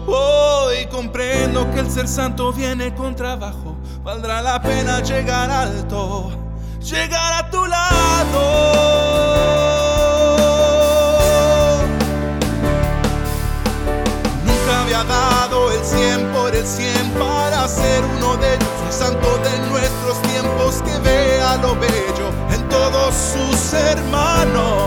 Hoy 0.07 0.85
comprendo 0.89 1.69
que 1.71 1.81
el 1.81 1.91
ser 1.91 2.07
santo 2.07 2.53
viene 2.53 2.93
con 2.95 3.15
trabajo, 3.15 3.75
valdrá 4.03 4.41
la 4.41 4.61
pena 4.61 5.01
llegar 5.01 5.51
alto, 5.51 6.31
llegar 6.79 7.33
a 7.33 7.49
tu 7.49 7.65
lado. 7.65 8.41
Nunca 14.45 14.81
había 14.83 15.03
dado 15.03 15.71
el 15.73 15.83
100 15.83 16.31
por 16.31 16.55
el 16.55 16.65
100 16.65 17.11
para 17.19 17.67
ser 17.67 18.01
uno 18.17 18.37
de 18.37 18.55
ellos, 18.55 18.69
un 18.85 18.93
santo 18.93 19.37
de 19.39 19.59
nuestros 19.69 20.21
tiempos 20.21 20.81
que 20.83 20.97
vea 20.99 21.57
lo 21.57 21.75
bello 21.75 22.29
en 22.51 22.69
todos 22.69 23.13
sus 23.13 23.54
hermanos. 23.75 24.81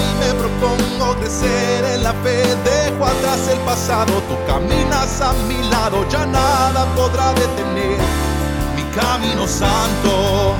Y 0.00 0.14
me 0.20 0.34
propongo 0.34 1.14
crecer 1.20 1.84
en 1.84 2.02
la 2.02 2.12
fe, 2.14 2.42
dejo 2.64 3.04
atrás 3.04 3.48
el 3.48 3.58
pasado, 3.60 4.12
tú 4.28 4.36
caminas 4.46 5.20
a 5.20 5.32
mi 5.48 5.62
lado, 5.68 6.06
ya 6.08 6.26
nada 6.26 6.86
podrá 6.94 7.32
detener 7.34 7.98
mi 8.74 8.82
camino 8.94 9.46
santo. 9.46 10.54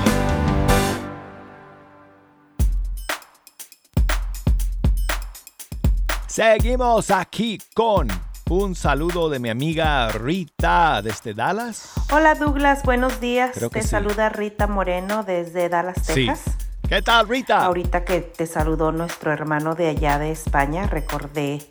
Seguimos 6.26 7.10
aquí 7.10 7.58
con 7.74 8.06
un 8.50 8.74
saludo 8.74 9.28
de 9.28 9.38
mi 9.38 9.50
amiga 9.50 10.08
Rita 10.08 11.02
desde 11.02 11.34
Dallas. 11.34 11.90
Hola 12.12 12.34
Douglas, 12.34 12.82
buenos 12.82 13.20
días. 13.20 13.50
Creo 13.54 13.70
Te 13.70 13.82
sí. 13.82 13.88
saluda 13.88 14.28
Rita 14.30 14.66
Moreno 14.66 15.22
desde 15.22 15.68
Dallas, 15.68 15.96
Sí, 16.02 16.26
Texas. 16.26 16.54
¿Qué 16.88 17.02
tal, 17.02 17.28
Rita? 17.28 17.64
Ahorita 17.64 18.04
que 18.04 18.20
te 18.22 18.46
saludó 18.46 18.92
nuestro 18.92 19.32
hermano 19.32 19.74
de 19.74 19.88
allá 19.88 20.18
de 20.18 20.30
España, 20.32 20.86
recordé 20.86 21.66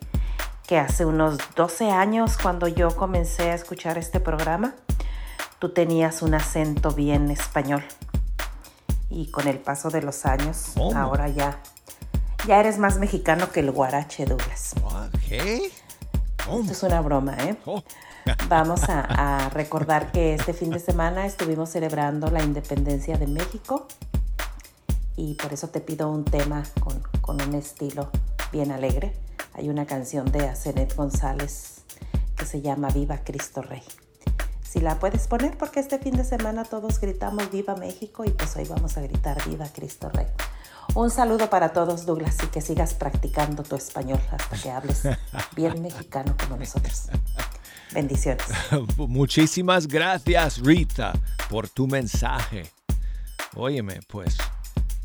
que 0.68 0.78
hace 0.78 1.04
unos 1.04 1.38
12 1.56 1.90
años 1.90 2.36
cuando 2.40 2.68
yo 2.68 2.94
comencé 2.94 3.50
a 3.50 3.54
escuchar 3.54 3.98
este 3.98 4.20
programa, 4.20 4.74
tú 5.58 5.70
tenías 5.70 6.22
un 6.22 6.34
acento 6.34 6.92
bien 6.92 7.30
español. 7.32 7.82
Y 9.10 9.30
con 9.30 9.48
el 9.48 9.58
paso 9.58 9.90
de 9.90 10.02
los 10.02 10.24
años, 10.26 10.72
¿Cómo? 10.74 10.96
ahora 10.96 11.28
ya, 11.28 11.58
ya 12.46 12.60
eres 12.60 12.78
más 12.78 12.98
mexicano 12.98 13.50
que 13.50 13.60
el 13.60 13.72
guarache, 13.72 14.26
Douglas. 14.26 14.74
¿Qué? 15.28 15.72
Esto 16.38 16.72
es 16.72 16.82
una 16.82 17.00
broma, 17.00 17.34
¿eh? 17.34 17.56
Oh. 17.66 17.82
Vamos 18.48 18.88
a, 18.88 19.00
a 19.00 19.48
recordar 19.50 20.12
que 20.12 20.34
este 20.34 20.52
fin 20.52 20.70
de 20.70 20.78
semana 20.78 21.26
estuvimos 21.26 21.70
celebrando 21.70 22.30
la 22.30 22.42
independencia 22.42 23.18
de 23.18 23.26
México 23.26 23.86
y 25.16 25.34
por 25.34 25.52
eso 25.52 25.68
te 25.68 25.80
pido 25.80 26.10
un 26.10 26.24
tema 26.24 26.62
con, 26.80 27.00
con 27.20 27.42
un 27.42 27.54
estilo 27.54 28.10
bien 28.52 28.70
alegre. 28.70 29.12
Hay 29.54 29.68
una 29.68 29.84
canción 29.84 30.30
de 30.30 30.48
Azenet 30.48 30.94
González 30.94 31.82
que 32.36 32.46
se 32.46 32.62
llama 32.62 32.88
Viva 32.90 33.18
Cristo 33.24 33.60
Rey. 33.60 33.82
Si 34.78 34.84
la 34.84 35.00
puedes 35.00 35.26
poner 35.26 35.58
porque 35.58 35.80
este 35.80 35.98
fin 35.98 36.16
de 36.16 36.22
semana 36.22 36.62
todos 36.62 37.00
gritamos 37.00 37.50
Viva 37.50 37.74
México 37.74 38.24
y 38.24 38.30
pues 38.30 38.54
hoy 38.54 38.64
vamos 38.68 38.96
a 38.96 39.00
gritar 39.00 39.36
Viva 39.48 39.66
Cristo 39.74 40.08
Rey. 40.08 40.28
Un 40.94 41.10
saludo 41.10 41.50
para 41.50 41.72
todos, 41.72 42.06
Douglas, 42.06 42.36
y 42.44 42.46
que 42.46 42.60
sigas 42.60 42.94
practicando 42.94 43.64
tu 43.64 43.74
español 43.74 44.20
hasta 44.30 44.56
que 44.56 44.70
hables 44.70 45.02
bien 45.56 45.82
mexicano 45.82 46.36
como 46.38 46.58
nosotros. 46.58 47.08
Bendiciones. 47.92 48.44
Muchísimas 48.96 49.88
gracias, 49.88 50.60
Rita, 50.60 51.12
por 51.50 51.68
tu 51.68 51.88
mensaje. 51.88 52.70
Óyeme, 53.56 53.98
pues 54.06 54.38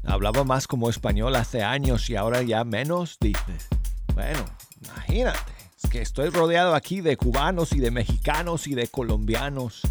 hablaba 0.06 0.44
más 0.44 0.68
como 0.68 0.88
español 0.88 1.36
hace 1.36 1.64
años 1.64 2.12
y 2.12 2.16
ahora 2.16 2.44
ya 2.44 2.64
menos, 2.64 3.18
dices. 3.20 3.70
Bueno, 4.14 4.46
imagínate. 4.84 5.53
Que 5.90 6.02
estoy 6.02 6.30
rodeado 6.30 6.74
aquí 6.76 7.02
de 7.02 7.18
cubanos 7.18 7.74
y 7.74 7.80
de 7.80 7.92
mexicanos 7.92 8.68
y 8.68 8.76
de 8.76 8.88
colombianos 8.88 9.82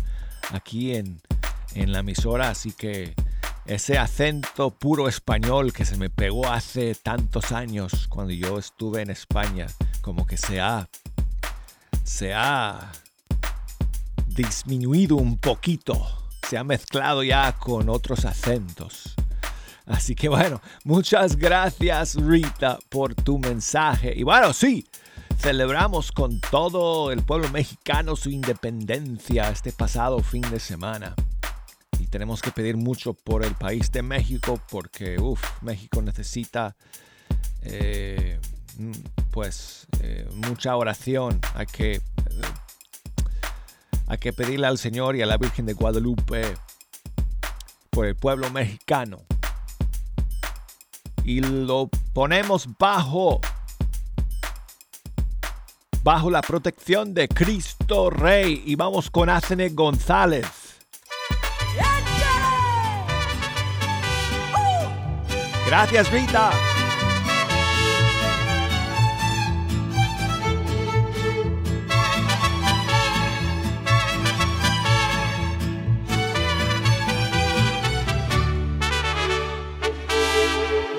aquí 0.50 0.94
en, 0.94 1.20
en 1.74 1.92
la 1.92 2.00
emisora, 2.00 2.50
así 2.50 2.72
que 2.72 3.14
ese 3.66 3.96
acento 3.96 4.70
puro 4.70 5.08
español 5.08 5.72
que 5.72 5.84
se 5.84 5.96
me 5.96 6.10
pegó 6.10 6.48
hace 6.48 6.94
tantos 6.94 7.52
años 7.52 8.08
cuando 8.08 8.32
yo 8.32 8.58
estuve 8.58 9.02
en 9.02 9.10
España, 9.10 9.66
como 10.00 10.26
que 10.26 10.36
se 10.36 10.60
ha, 10.60 10.88
se 12.02 12.34
ha 12.34 12.90
disminuido 14.26 15.16
un 15.16 15.38
poquito, 15.38 16.08
se 16.48 16.58
ha 16.58 16.64
mezclado 16.64 17.22
ya 17.22 17.52
con 17.52 17.88
otros 17.88 18.24
acentos. 18.24 19.14
Así 19.86 20.14
que 20.14 20.28
bueno, 20.28 20.60
muchas 20.84 21.36
gracias 21.36 22.14
Rita 22.16 22.78
por 22.88 23.14
tu 23.14 23.38
mensaje. 23.38 24.12
Y 24.16 24.22
bueno, 24.22 24.52
sí, 24.52 24.86
celebramos 25.42 26.12
con 26.12 26.40
todo 26.40 27.10
el 27.10 27.24
pueblo 27.24 27.48
mexicano 27.48 28.14
su 28.14 28.30
independencia 28.30 29.50
este 29.50 29.72
pasado 29.72 30.20
fin 30.20 30.42
de 30.42 30.60
semana. 30.60 31.16
Y 31.98 32.06
tenemos 32.06 32.40
que 32.40 32.52
pedir 32.52 32.76
mucho 32.76 33.12
por 33.12 33.44
el 33.44 33.52
país 33.56 33.90
de 33.90 34.02
México 34.02 34.60
porque, 34.70 35.18
uff, 35.18 35.42
México 35.60 36.00
necesita 36.00 36.76
eh, 37.62 38.38
mm, 38.78 38.92
pues 39.32 39.88
eh, 40.00 40.28
mucha 40.46 40.76
oración. 40.76 41.40
Hay 41.54 41.66
que, 41.66 41.94
eh, 41.94 42.02
hay 44.06 44.18
que 44.18 44.32
pedirle 44.32 44.68
al 44.68 44.78
Señor 44.78 45.16
y 45.16 45.22
a 45.22 45.26
la 45.26 45.38
Virgen 45.38 45.66
de 45.66 45.72
Guadalupe 45.72 46.54
por 47.90 48.06
el 48.06 48.14
pueblo 48.14 48.48
mexicano 48.50 49.18
y 51.24 51.40
lo 51.40 51.88
ponemos 52.12 52.68
bajo 52.78 53.40
bajo 56.02 56.30
la 56.30 56.42
protección 56.42 57.14
de 57.14 57.28
Cristo 57.28 58.10
Rey 58.10 58.62
y 58.66 58.74
vamos 58.74 59.10
con 59.10 59.28
Acene 59.30 59.68
González. 59.70 60.46
Gracias 65.66 66.10
Rita. 66.10 66.50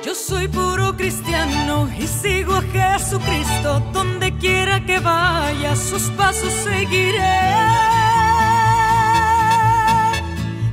Yo 0.04 0.16
soy 0.16 0.48
puro 0.48 0.96
cristiano 0.96 1.90
y 2.00 2.08
sigo 2.08 2.56
a 2.56 2.62
Jesucristo. 2.62 3.80
Donde 3.92 4.23
quiera 4.44 4.86
que 4.86 5.00
vaya, 5.00 5.74
sus 5.74 6.04
pasos 6.18 6.52
seguiré. 6.68 7.40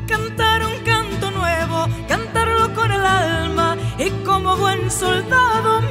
Cantar 0.09 0.67
un 0.71 0.77
canto 0.91 1.31
nuevo, 1.31 1.87
cantarlo 2.09 2.75
con 2.75 2.91
el 2.91 3.05
alma. 3.07 3.77
Y 3.97 4.11
como 4.25 4.57
buen 4.57 4.91
soldado 4.91 5.83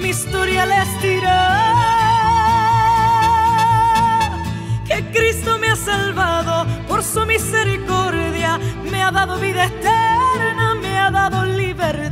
mi 0.00 0.08
historia 0.08 0.66
les 0.66 1.02
dirá. 1.02 1.60
Que 4.86 5.04
Cristo 5.12 5.58
me 5.58 5.68
ha 5.68 5.76
salvado 5.76 6.66
por 6.88 7.02
su 7.02 7.24
misericordia, 7.26 8.58
me 8.90 9.02
ha 9.02 9.10
dado 9.10 9.38
vida 9.38 9.64
eterna, 9.66 10.74
me 10.80 10.98
ha 10.98 11.10
dado 11.10 11.44
libertad. 11.44 12.03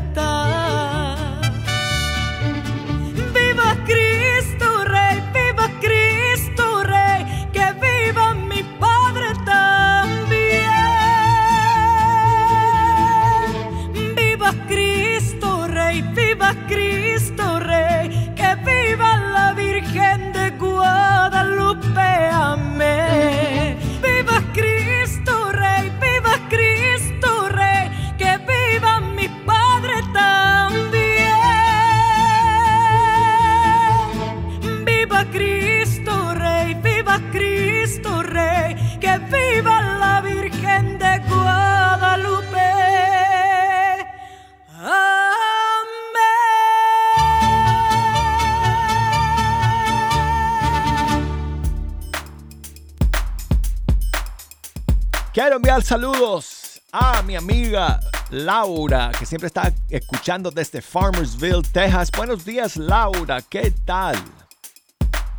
Amiga 57.43 57.99
Laura, 58.31 59.11
que 59.19 59.27
siempre 59.27 59.49
está 59.49 59.73
escuchando 59.91 60.51
desde 60.53 60.81
Farmersville, 60.81 61.63
Texas. 61.73 62.11
Buenos 62.17 62.45
días, 62.45 62.77
Laura. 62.77 63.41
¿Qué 63.43 63.73
tal? 63.85 64.15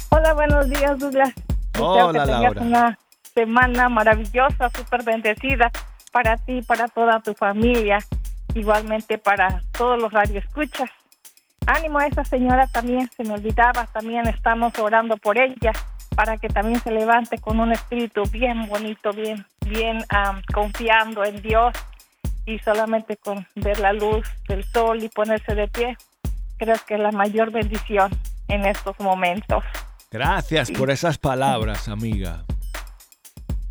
Hola, 0.09 0.33
buenos 0.33 0.69
días, 0.69 0.99
Douglas. 0.99 1.31
Hola, 1.79 2.25
que 2.25 2.31
Laura. 2.31 2.61
una 2.61 2.99
semana 3.33 3.87
maravillosa, 3.87 4.69
súper 4.75 5.03
bendecida 5.03 5.71
para 6.11 6.35
ti, 6.37 6.61
para 6.61 6.89
toda 6.89 7.21
tu 7.21 7.33
familia, 7.33 7.99
igualmente 8.53 9.17
para 9.17 9.61
todos 9.71 9.99
los 9.99 10.11
radioescuchas. 10.11 10.89
Ánimo 11.65 11.99
a 11.99 12.07
esa 12.07 12.25
señora 12.25 12.67
también, 12.67 13.09
se 13.15 13.23
me 13.23 13.33
olvidaba, 13.35 13.87
también 13.87 14.27
estamos 14.27 14.77
orando 14.77 15.15
por 15.15 15.37
ella 15.37 15.71
para 16.17 16.37
que 16.37 16.49
también 16.49 16.79
se 16.81 16.91
levante 16.91 17.39
con 17.39 17.59
un 17.61 17.71
espíritu 17.71 18.23
bien 18.29 18.67
bonito, 18.67 19.13
bien, 19.13 19.47
bien 19.65 20.03
am, 20.09 20.41
confiando 20.53 21.23
en 21.23 21.41
Dios 21.41 21.73
y 22.45 22.59
solamente 22.59 23.17
con 23.17 23.47
ver 23.55 23.79
la 23.79 23.93
luz 23.93 24.27
del 24.47 24.63
sol 24.63 25.03
y 25.03 25.09
ponerse 25.09 25.55
de 25.55 25.67
pie, 25.67 25.97
creo 26.57 26.75
que 26.87 26.95
es 26.95 26.99
la 26.99 27.11
mayor 27.11 27.51
bendición 27.51 28.11
en 28.47 28.65
estos 28.65 28.99
momentos. 28.99 29.63
Gracias 30.11 30.71
por 30.71 30.91
esas 30.91 31.17
palabras, 31.17 31.87
amiga. 31.87 32.43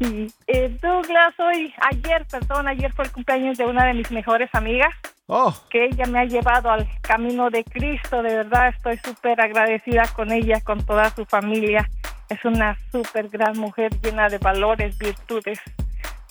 Sí, 0.00 0.26
eh, 0.48 0.76
Douglas, 0.82 1.34
hoy, 1.38 1.72
ayer, 1.90 2.26
perdón, 2.28 2.66
ayer 2.66 2.92
fue 2.92 3.04
el 3.04 3.12
cumpleaños 3.12 3.56
de 3.56 3.66
una 3.66 3.84
de 3.86 3.94
mis 3.94 4.10
mejores 4.10 4.50
amigas, 4.52 4.92
Oh, 5.26 5.54
que 5.70 5.86
ella 5.86 6.04
me 6.06 6.18
ha 6.18 6.24
llevado 6.24 6.70
al 6.70 6.86
camino 7.00 7.48
de 7.48 7.62
Cristo, 7.64 8.22
de 8.22 8.36
verdad 8.36 8.68
estoy 8.68 8.98
súper 8.98 9.40
agradecida 9.40 10.06
con 10.08 10.32
ella, 10.32 10.60
con 10.60 10.84
toda 10.84 11.08
su 11.14 11.24
familia. 11.24 11.88
Es 12.28 12.44
una 12.44 12.76
súper 12.90 13.28
gran 13.28 13.56
mujer 13.56 13.92
llena 14.02 14.28
de 14.28 14.38
valores, 14.38 14.98
virtudes, 14.98 15.60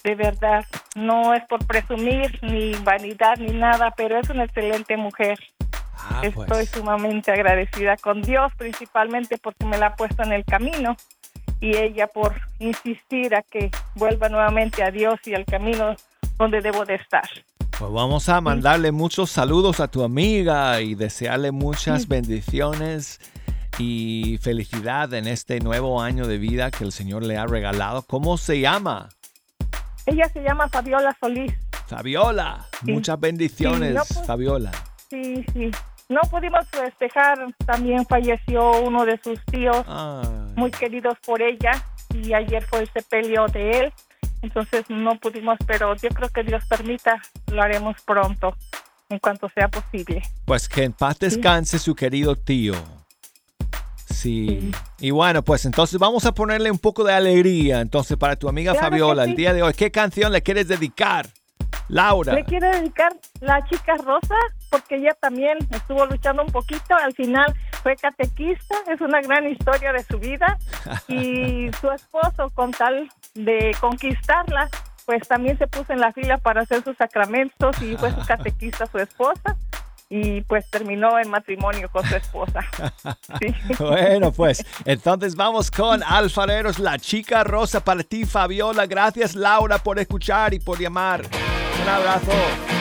de 0.03 0.15
verdad. 0.15 0.65
No 0.95 1.33
es 1.33 1.43
por 1.45 1.65
presumir, 1.65 2.39
ni 2.43 2.73
vanidad, 2.83 3.37
ni 3.37 3.51
nada, 3.51 3.91
pero 3.95 4.19
es 4.19 4.29
una 4.29 4.43
excelente 4.45 4.97
mujer. 4.97 5.39
ah, 5.97 6.21
Estoy 6.23 6.45
pues. 6.45 6.69
sumamente 6.69 7.31
agradecida 7.31 7.97
con 7.97 8.21
Dios, 8.21 8.51
principalmente 8.57 9.37
porque 9.37 9.65
me 9.65 9.77
la 9.77 9.87
ha 9.87 9.95
puesto 9.95 10.23
en 10.23 10.33
el 10.33 10.45
camino 10.45 10.95
y 11.59 11.77
ella 11.77 12.07
por 12.07 12.33
insistir 12.59 13.35
a 13.35 13.43
que 13.43 13.69
vuelva 13.95 14.29
nuevamente 14.29 14.83
a 14.83 14.91
Dios 14.91 15.19
y 15.25 15.35
al 15.35 15.45
camino 15.45 15.95
donde 16.37 16.61
debo 16.61 16.85
de 16.85 16.95
estar. 16.95 17.29
Pues 17.77 17.91
vamos 17.91 18.29
a 18.29 18.41
mandarle 18.41 18.91
muchos 18.91 19.31
saludos 19.31 19.79
a 19.79 19.87
tu 19.87 20.03
amiga 20.03 20.81
y 20.81 20.95
desearle 20.95 21.51
muchas 21.51 22.07
bendiciones 22.07 23.19
y 23.79 24.37
felicidad 24.41 25.13
en 25.13 25.27
este 25.27 25.59
nuevo 25.59 26.01
año 26.01 26.27
de 26.27 26.37
vida 26.37 26.69
que 26.71 26.83
el 26.83 26.91
Señor 26.91 27.23
le 27.23 27.37
ha 27.37 27.45
regalado. 27.45 28.03
¿Cómo 28.03 28.37
se 28.37 28.59
llama? 28.59 29.09
Ella 30.11 30.29
se 30.29 30.41
llama 30.43 30.67
Fabiola 30.67 31.15
Solís. 31.19 31.53
Fabiola. 31.87 32.65
Sí. 32.85 32.91
Muchas 32.91 33.19
bendiciones, 33.19 33.89
Sí, 33.91 33.95
no, 33.95 34.03
pues- 34.13 34.27
Fabiola. 34.27 34.71
Sí, 35.09 35.45
sí. 35.53 35.71
No 36.09 36.19
pudimos 36.29 36.67
festejar, 36.69 37.37
también 37.65 38.05
falleció 38.05 38.71
uno 38.81 39.05
de 39.05 39.17
sus 39.23 39.39
tíos 39.45 39.77
Ay, 39.87 40.27
muy 40.55 40.69
queridos 40.71 41.17
por 41.25 41.41
ella 41.41 41.71
y 42.13 42.33
ayer 42.33 42.63
fue 42.65 42.79
el 42.81 42.89
sepelio 42.91 43.45
de 43.47 43.71
él. 43.79 43.93
Entonces 44.41 44.83
no 44.89 45.17
pudimos, 45.19 45.57
pero 45.65 45.95
yo 45.95 46.09
creo 46.09 46.27
que 46.29 46.43
Dios 46.43 46.65
permita, 46.67 47.21
lo 47.51 47.61
haremos 47.61 47.95
pronto, 48.05 48.55
en 49.09 49.19
cuanto 49.19 49.47
sea 49.49 49.69
posible. 49.69 50.21
Pues 50.45 50.67
que 50.67 50.83
en 50.83 50.91
paz 50.93 51.19
descanse 51.19 51.79
su 51.79 51.95
querido 51.95 52.35
tío. 52.35 52.73
Sí. 54.11 54.71
Y 54.99 55.11
bueno, 55.11 55.43
pues 55.43 55.65
entonces 55.65 55.99
vamos 55.99 56.25
a 56.25 56.33
ponerle 56.33 56.71
un 56.71 56.79
poco 56.79 57.03
de 57.03 57.13
alegría. 57.13 57.81
Entonces, 57.81 58.17
para 58.17 58.35
tu 58.35 58.47
amiga 58.49 58.73
Claro 58.73 58.87
Fabiola, 58.87 59.23
el 59.23 59.35
día 59.35 59.53
de 59.53 59.63
hoy, 59.63 59.73
¿qué 59.73 59.91
canción 59.91 60.31
le 60.31 60.41
quieres 60.41 60.67
dedicar? 60.67 61.27
Laura. 61.87 62.33
Le 62.33 62.45
quiero 62.45 62.69
dedicar 62.69 63.13
la 63.41 63.65
chica 63.65 63.95
Rosa 63.97 64.35
porque 64.69 64.95
ella 64.95 65.15
también 65.19 65.57
estuvo 65.71 66.05
luchando 66.05 66.43
un 66.43 66.51
poquito. 66.51 66.95
Al 66.95 67.13
final 67.13 67.53
fue 67.83 67.95
catequista. 67.95 68.75
Es 68.87 69.01
una 69.01 69.21
gran 69.21 69.49
historia 69.49 69.91
de 69.91 70.03
su 70.03 70.17
vida. 70.17 70.57
Y 71.07 71.69
su 71.81 71.91
esposo, 71.91 72.49
con 72.53 72.71
tal 72.71 73.09
de 73.35 73.75
conquistarla, 73.79 74.69
pues 75.05 75.27
también 75.27 75.57
se 75.57 75.67
puso 75.67 75.91
en 75.91 75.99
la 75.99 76.11
fila 76.13 76.37
para 76.37 76.61
hacer 76.61 76.83
sus 76.83 76.95
sacramentos 76.95 77.81
y 77.81 77.97
fue 77.97 78.11
su 78.11 78.25
catequista 78.25 78.85
su 78.87 78.97
esposa. 78.97 79.57
Y 80.13 80.41
pues 80.41 80.69
terminó 80.69 81.17
en 81.17 81.29
matrimonio 81.29 81.89
con 81.89 82.05
su 82.05 82.15
esposa. 82.15 82.59
Sí. 83.39 83.47
Bueno, 83.79 84.31
pues 84.31 84.63
entonces 84.85 85.35
vamos 85.35 85.71
con 85.71 86.03
Alfareros, 86.03 86.79
la 86.79 86.99
chica 86.99 87.43
rosa 87.43 87.83
para 87.83 88.03
ti, 88.03 88.25
Fabiola. 88.25 88.85
Gracias, 88.85 89.35
Laura, 89.35 89.77
por 89.77 89.97
escuchar 89.99 90.53
y 90.53 90.59
por 90.59 90.79
llamar. 90.79 91.21
Un 91.81 91.89
abrazo. 91.89 92.80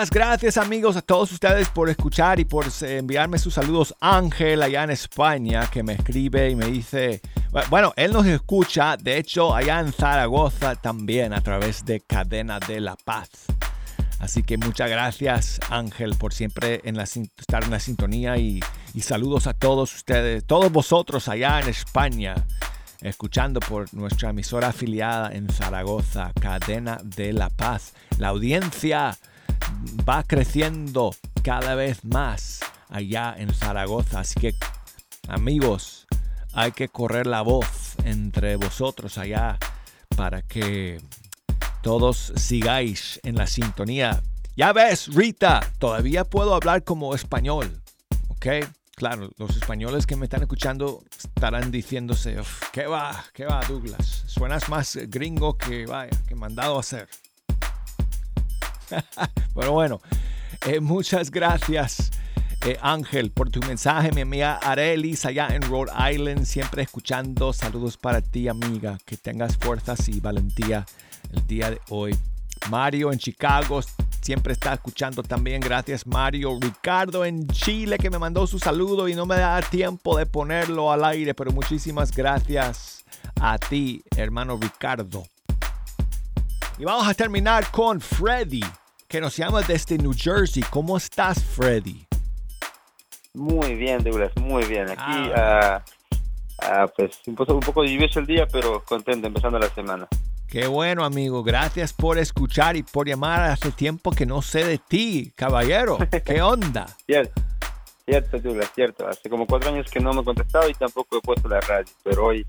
Las 0.00 0.08
gracias 0.08 0.56
amigos 0.56 0.96
a 0.96 1.02
todos 1.02 1.30
ustedes 1.30 1.68
por 1.68 1.90
escuchar 1.90 2.40
y 2.40 2.46
por 2.46 2.64
eh, 2.64 2.96
enviarme 2.96 3.38
sus 3.38 3.52
saludos. 3.52 3.94
Ángel 4.00 4.62
allá 4.62 4.84
en 4.84 4.88
España 4.92 5.68
que 5.70 5.82
me 5.82 5.92
escribe 5.92 6.48
y 6.48 6.56
me 6.56 6.64
dice, 6.64 7.20
bueno, 7.68 7.92
él 7.96 8.10
nos 8.10 8.24
escucha, 8.24 8.96
de 8.96 9.18
hecho 9.18 9.54
allá 9.54 9.78
en 9.78 9.92
Zaragoza 9.92 10.74
también 10.74 11.34
a 11.34 11.42
través 11.42 11.84
de 11.84 12.00
Cadena 12.00 12.58
de 12.60 12.80
la 12.80 12.96
Paz. 12.96 13.28
Así 14.20 14.42
que 14.42 14.56
muchas 14.56 14.88
gracias 14.88 15.60
Ángel 15.68 16.14
por 16.16 16.32
siempre 16.32 16.80
en 16.84 16.96
la, 16.96 17.02
estar 17.02 17.62
en 17.62 17.70
la 17.70 17.78
sintonía 17.78 18.38
y, 18.38 18.58
y 18.94 19.02
saludos 19.02 19.46
a 19.48 19.52
todos 19.52 19.94
ustedes, 19.94 20.46
todos 20.46 20.72
vosotros 20.72 21.28
allá 21.28 21.60
en 21.60 21.68
España 21.68 22.36
escuchando 23.02 23.60
por 23.60 23.92
nuestra 23.92 24.30
emisora 24.30 24.68
afiliada 24.68 25.30
en 25.32 25.50
Zaragoza, 25.50 26.32
Cadena 26.40 26.98
de 27.02 27.34
la 27.34 27.50
Paz. 27.50 27.92
La 28.18 28.28
audiencia 28.28 29.18
va 30.08 30.22
creciendo 30.22 31.14
cada 31.42 31.74
vez 31.74 32.04
más 32.04 32.60
allá 32.88 33.34
en 33.36 33.52
Zaragoza, 33.54 34.20
así 34.20 34.38
que 34.40 34.54
amigos, 35.28 36.06
hay 36.52 36.72
que 36.72 36.88
correr 36.88 37.26
la 37.26 37.42
voz 37.42 37.94
entre 38.04 38.56
vosotros 38.56 39.18
allá 39.18 39.58
para 40.16 40.42
que 40.42 41.00
todos 41.82 42.32
sigáis 42.36 43.20
en 43.22 43.36
la 43.36 43.46
sintonía. 43.46 44.22
Ya 44.56 44.72
ves, 44.72 45.14
Rita, 45.14 45.60
todavía 45.78 46.24
puedo 46.24 46.54
hablar 46.54 46.84
como 46.84 47.14
español, 47.14 47.80
¿ok? 48.28 48.46
claro, 49.00 49.30
los 49.38 49.56
españoles 49.56 50.06
que 50.06 50.14
me 50.14 50.26
están 50.26 50.42
escuchando 50.42 51.02
estarán 51.16 51.70
diciéndose, 51.70 52.36
¿qué 52.70 52.86
va? 52.86 53.24
¿Qué 53.32 53.46
va, 53.46 53.62
Douglas? 53.66 54.24
Suenas 54.26 54.68
más 54.68 54.94
gringo 55.08 55.56
que, 55.56 55.86
vaya, 55.86 56.10
que 56.28 56.34
mandado 56.34 56.76
a 56.76 56.80
hacer. 56.80 57.08
Pero 59.54 59.72
bueno, 59.72 60.00
eh, 60.66 60.80
muchas 60.80 61.30
gracias. 61.30 62.10
Eh, 62.66 62.76
Ángel, 62.82 63.30
por 63.30 63.50
tu 63.50 63.60
mensaje, 63.60 64.12
mi 64.12 64.20
amiga 64.20 64.56
Arelis 64.56 65.24
allá 65.24 65.48
en 65.48 65.62
Rhode 65.62 65.92
Island, 66.12 66.44
siempre 66.44 66.82
escuchando. 66.82 67.52
Saludos 67.52 67.96
para 67.96 68.20
ti, 68.20 68.48
amiga. 68.48 68.98
Que 69.06 69.16
tengas 69.16 69.56
fuerzas 69.56 70.08
y 70.08 70.20
valentía 70.20 70.84
el 71.32 71.46
día 71.46 71.70
de 71.70 71.80
hoy. 71.88 72.16
Mario 72.68 73.12
en 73.12 73.18
Chicago 73.18 73.80
siempre 74.20 74.52
está 74.52 74.74
escuchando 74.74 75.22
también. 75.22 75.60
Gracias 75.60 76.06
Mario. 76.06 76.58
Ricardo 76.60 77.24
en 77.24 77.46
Chile 77.48 77.98
que 77.98 78.10
me 78.10 78.18
mandó 78.18 78.46
su 78.46 78.58
saludo 78.58 79.08
y 79.08 79.14
no 79.14 79.26
me 79.26 79.36
da 79.36 79.60
tiempo 79.62 80.16
de 80.18 80.26
ponerlo 80.26 80.92
al 80.92 81.04
aire, 81.04 81.34
pero 81.34 81.52
muchísimas 81.52 82.12
gracias 82.12 83.04
a 83.40 83.58
ti, 83.58 84.02
hermano 84.16 84.58
Ricardo. 84.60 85.24
Y 86.78 86.84
vamos 86.84 87.08
a 87.08 87.14
terminar 87.14 87.70
con 87.70 88.00
Freddy, 88.00 88.64
que 89.10 89.20
nos 89.20 89.36
llama 89.36 89.60
desde 89.62 89.98
New 89.98 90.14
Jersey. 90.16 90.62
¿Cómo 90.70 90.96
estás, 90.96 91.42
Freddy? 91.42 92.06
Muy 93.34 93.74
bien, 93.74 94.02
Douglas, 94.04 94.30
muy 94.36 94.64
bien. 94.64 94.88
Aquí, 94.88 95.30
ah. 95.34 95.84
Ah, 96.62 96.86
pues 96.96 97.18
un 97.26 97.34
poco, 97.34 97.54
un 97.54 97.60
poco 97.60 97.82
lluvioso 97.84 98.20
el 98.20 98.26
día, 98.26 98.46
pero 98.46 98.84
contento 98.84 99.26
empezando 99.26 99.58
la 99.58 99.68
semana. 99.70 100.06
Qué 100.46 100.66
bueno, 100.68 101.04
amigo. 101.04 101.42
Gracias 101.42 101.92
por 101.92 102.18
escuchar 102.18 102.76
y 102.76 102.84
por 102.84 103.08
llamar. 103.08 103.50
Hace 103.50 103.72
tiempo 103.72 104.12
que 104.12 104.26
no 104.26 104.42
sé 104.42 104.64
de 104.64 104.78
ti, 104.78 105.32
caballero. 105.34 105.98
¿Qué 106.24 106.40
onda? 106.40 106.86
cierto, 107.06 107.40
cierto, 108.04 108.38
Douglas, 108.38 108.70
cierto. 108.74 109.08
Hace 109.08 109.28
como 109.28 109.46
cuatro 109.46 109.70
años 109.70 109.90
que 109.90 109.98
no 109.98 110.12
me 110.12 110.20
he 110.20 110.24
contestado 110.24 110.68
y 110.68 110.74
tampoco 110.74 111.18
he 111.18 111.20
puesto 111.20 111.48
la 111.48 111.60
radio. 111.60 111.92
Pero 112.04 112.26
hoy 112.26 112.46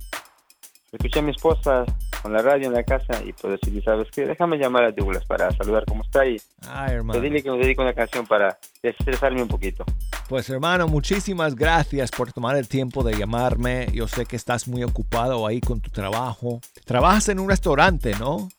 escuché 0.92 1.20
a 1.20 1.22
mi 1.22 1.32
esposa 1.32 1.86
con 2.22 2.34
la 2.34 2.42
radio 2.42 2.68
en 2.68 2.74
la 2.74 2.84
casa 2.84 3.24
y 3.26 3.34
pues 3.34 3.60
decidí, 3.60 3.82
¿sabes 3.82 4.10
qué? 4.12 4.26
Déjame 4.26 4.58
llamar 4.58 4.84
a 4.84 4.92
Douglas 4.92 5.26
para 5.26 5.50
saludar 5.52 5.86
cómo 5.88 6.04
está 6.04 6.26
y 6.26 6.38
Ay, 6.68 6.96
hermano. 6.96 7.20
pedirle 7.20 7.42
que 7.42 7.50
me 7.50 7.58
dedique 7.58 7.82
una 7.82 7.94
canción 7.94 8.28
para 8.28 8.58
desestresarme 8.84 9.42
un 9.42 9.48
poquito. 9.48 9.86
Pues 10.30 10.50
hermano, 10.50 10.88
muchísimas 10.88 11.56
gracias 11.56 12.12
por 12.12 12.32
tomar 12.32 12.58
el 12.58 12.68
tiempo 12.68 13.04
de 13.04 13.16
llamarme. 13.18 13.88
Yo 13.94 14.08
sé 14.08 14.26
que 14.26 14.36
estás 14.36 14.68
muy 14.68 14.84
ocupado 14.84 15.48
ahí 15.48 15.62
con 15.62 15.82
tu 15.82 15.90
trabajo. 15.90 16.60
Trabajas 16.86 17.30
en 17.30 17.40
un 17.40 17.50
restaurante, 17.50 18.14
¿no? 18.20 18.50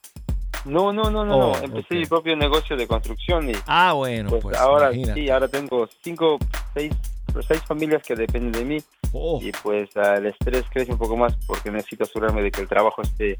No, 0.64 0.92
no, 0.92 1.10
no, 1.10 1.24
no, 1.24 1.52
Oh. 1.52 1.56
Empecé 1.62 1.94
mi 1.96 2.06
propio 2.06 2.36
negocio 2.36 2.76
de 2.76 2.86
construcción 2.86 3.50
y 3.50 3.54
Ah, 3.66 3.92
bueno, 3.94 4.30
pues, 4.30 4.42
pues, 4.42 4.56
ahora 4.58 4.92
imagínate. 4.92 5.20
sí, 5.20 5.30
ahora 5.30 5.48
tengo 5.48 5.88
cinco, 6.02 6.38
seis, 6.74 6.92
seis 7.40 7.62
familias 7.62 8.02
que 8.02 8.14
dependen 8.14 8.52
de 8.52 8.64
mí 8.64 8.78
Oh, 9.12 9.38
y 9.42 9.52
pues 9.52 9.90
el 9.94 10.26
estrés 10.26 10.64
crece 10.70 10.92
un 10.92 10.98
poco 10.98 11.16
más 11.16 11.36
porque 11.46 11.70
necesito 11.70 12.04
asegurarme 12.04 12.42
de 12.42 12.50
que 12.50 12.62
el 12.62 12.68
trabajo 12.68 13.02
esté 13.02 13.38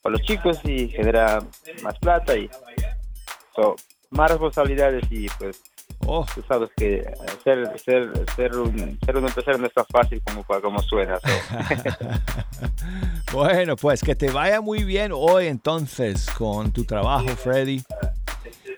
para 0.00 0.12
los 0.12 0.22
chicos 0.22 0.60
y 0.64 0.88
genera 0.88 1.40
más 1.82 1.98
plata 1.98 2.36
y 2.36 2.48
so, 3.54 3.74
más 4.10 4.30
responsabilidades 4.30 5.04
y 5.10 5.26
pues 5.40 5.60
oh, 6.06 6.24
tú 6.32 6.44
sabes 6.46 6.70
que 6.76 7.02
ser 7.42 7.76
ser 7.80 8.12
ser 8.36 8.56
un 8.56 8.96
ser 9.04 9.16
un 9.16 9.26
empresario 9.26 9.58
no 9.58 9.66
es 9.66 9.74
tan 9.74 9.86
fácil 9.86 10.22
como 10.22 10.44
como 10.44 10.80
suena 10.82 11.18
so. 11.18 11.28
bueno, 13.36 13.74
pues 13.74 14.02
que 14.02 14.14
te 14.14 14.30
vaya 14.30 14.60
muy 14.60 14.84
bien 14.84 15.10
hoy 15.12 15.48
entonces 15.48 16.30
con 16.30 16.70
tu 16.70 16.84
trabajo, 16.84 17.26
Freddy. 17.30 17.82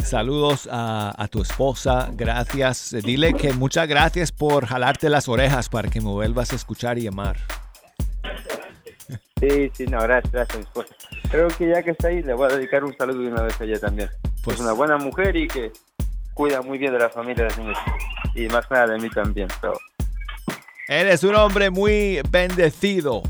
Saludos 0.04 0.68
a, 0.70 1.12
a 1.22 1.28
tu 1.28 1.42
esposa, 1.42 2.08
gracias. 2.12 2.94
Dile 3.04 3.34
que 3.34 3.52
muchas 3.52 3.86
gracias 3.88 4.32
por 4.32 4.66
jalarte 4.66 5.08
las 5.10 5.28
orejas 5.28 5.68
para 5.68 5.88
que 5.90 6.00
me 6.00 6.08
vuelvas 6.08 6.52
a 6.52 6.56
escuchar 6.56 6.98
y 6.98 7.02
llamar. 7.02 7.36
sí 9.40 9.70
sí 9.74 9.86
no 9.86 10.00
gracias 10.00 10.32
gracias 10.32 10.58
esposa 10.60 10.94
creo 11.30 11.46
que 11.48 11.68
ya 11.68 11.80
que 11.82 11.92
está 11.92 12.08
ahí 12.08 12.22
le 12.24 12.34
voy 12.34 12.50
a 12.50 12.56
dedicar 12.56 12.82
un 12.82 12.96
saludo 12.96 13.20
de 13.20 13.28
una 13.28 13.42
vez 13.42 13.60
a 13.60 13.64
ella 13.64 13.78
también 13.78 14.10
Pues- 14.42 14.56
es 14.56 14.62
una 14.62 14.72
buena 14.72 14.96
mujer 14.96 15.36
y 15.36 15.46
que 15.46 15.70
cuida 16.34 16.60
muy 16.60 16.76
bien 16.78 16.92
de 16.92 16.98
la 16.98 17.08
familia 17.08 17.44
de 17.46 17.56
niños 17.56 17.78
y 18.34 18.48
más 18.48 18.68
nada 18.70 18.88
de 18.88 18.98
mí 18.98 19.08
también 19.10 19.46
Eres 20.88 21.22
un 21.22 21.34
hombre 21.36 21.70
muy 21.70 22.20
bendecido. 22.30 23.22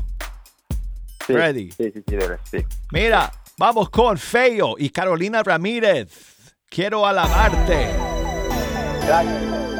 sí, 1.27 1.33
Freddy. 1.33 1.71
sí 1.71 1.91
sí 1.93 2.03
sí 2.07 2.15
de 2.15 2.17
verdad, 2.17 2.39
sí 2.49 2.57
Mira, 2.91 3.31
vamos 3.57 3.89
con 3.91 4.17
Feo 4.17 4.75
y 4.79 4.89
Carolina 4.89 5.43
Ramírez. 5.43 6.28
Quiero 6.71 7.03
alabarte. 7.03 7.89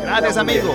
gracias 0.01 0.37
amigo. 0.37 0.73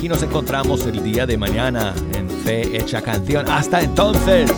Aquí 0.00 0.08
nos 0.08 0.22
encontramos 0.22 0.86
el 0.86 1.02
día 1.04 1.26
de 1.26 1.36
mañana 1.36 1.94
en 2.14 2.26
Fe 2.26 2.74
Hecha 2.74 3.02
Canción. 3.02 3.46
Hasta 3.50 3.82
entonces. 3.82 4.50